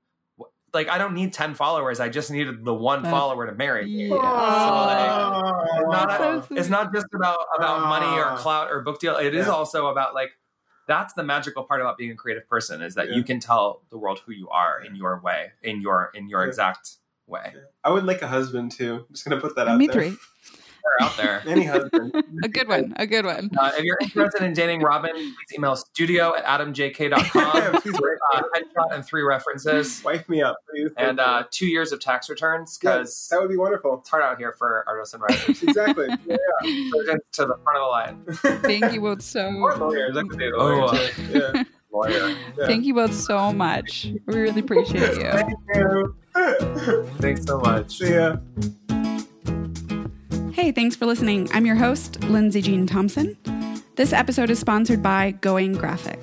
[0.78, 2.00] like, I don't need 10 followers.
[2.00, 4.08] I just needed the one That- follower to marry me.
[4.10, 4.16] Yeah.
[4.16, 6.60] It's not, so sweet.
[6.60, 9.16] it's not just about, about money or clout or book deal.
[9.18, 9.54] It is Yeah.
[9.54, 10.32] also about, like,
[10.88, 13.16] that's the magical part about being a creative person is that Yeah.
[13.16, 16.44] you can tell the world who you are in your way, in your in your
[16.44, 16.48] Yeah.
[16.48, 16.92] exact
[17.26, 17.54] way.
[17.84, 19.06] I would like a husband too.
[19.10, 19.94] I'm just gonna put that out Me there.
[20.12, 20.18] three.
[21.00, 21.44] They're out there.
[21.46, 22.14] Any husband.
[22.44, 22.94] A good one.
[22.98, 23.50] A good one.
[23.60, 27.82] Uh, if you're interested in dating Robyn, please email studio at adamjk.com.
[27.82, 27.96] Please
[28.34, 30.04] uh, headshot and three references.
[30.04, 30.90] wife me up, please.
[30.98, 34.00] and uh, two years of tax returns Yeah, because that would be wonderful.
[34.00, 35.64] it's hard out here for artists and writers.
[35.68, 36.08] Exactly.
[36.26, 36.38] Yeah.
[36.94, 37.88] Surgeons to the front of the
[38.50, 38.62] line.
[38.62, 40.16] Thank you both so Or lawyers.
[40.18, 41.10] I could date a Oh, lawyer uh.
[41.56, 41.64] Yeah.
[41.92, 42.30] Lawyer.
[42.30, 42.66] yeah.
[42.68, 44.08] Thank you both so much.
[44.26, 45.32] We really appreciate you.
[45.32, 46.16] Thank you.
[47.20, 47.98] Thanks so much.
[47.98, 48.38] See ya.
[50.58, 51.48] Hey, thanks for listening.
[51.54, 53.38] I'm your host, Lindsay Jean Thompson.
[53.96, 56.20] This episode is sponsored by Going Graphic.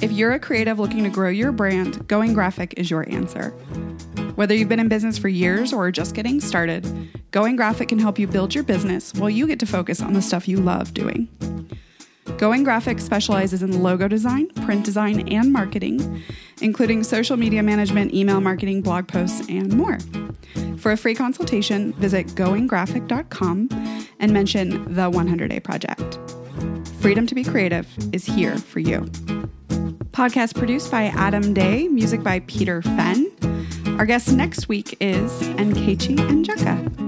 [0.00, 3.50] If you're a creative looking to grow your brand, Going Graphic is your answer.
[4.34, 6.84] Whether you've been in business for years or just getting started,
[7.30, 10.20] Going Graphic can help you build your business while you get to focus on the
[10.20, 11.28] stuff you love doing.
[12.36, 16.22] Going Graphic specializes in logo design, print design, and marketing,
[16.60, 19.98] including social media management, email marketing, blog posts, and more.
[20.78, 23.68] For a free consultation, visit goinggraphic.com
[24.20, 26.18] and mention the 100 Day Project.
[27.00, 29.00] Freedom to be creative is here for you.
[30.12, 33.30] Podcast produced by Adam Day, music by Peter Fenn.
[33.98, 37.07] Our guest next week is Nkechi Njaka.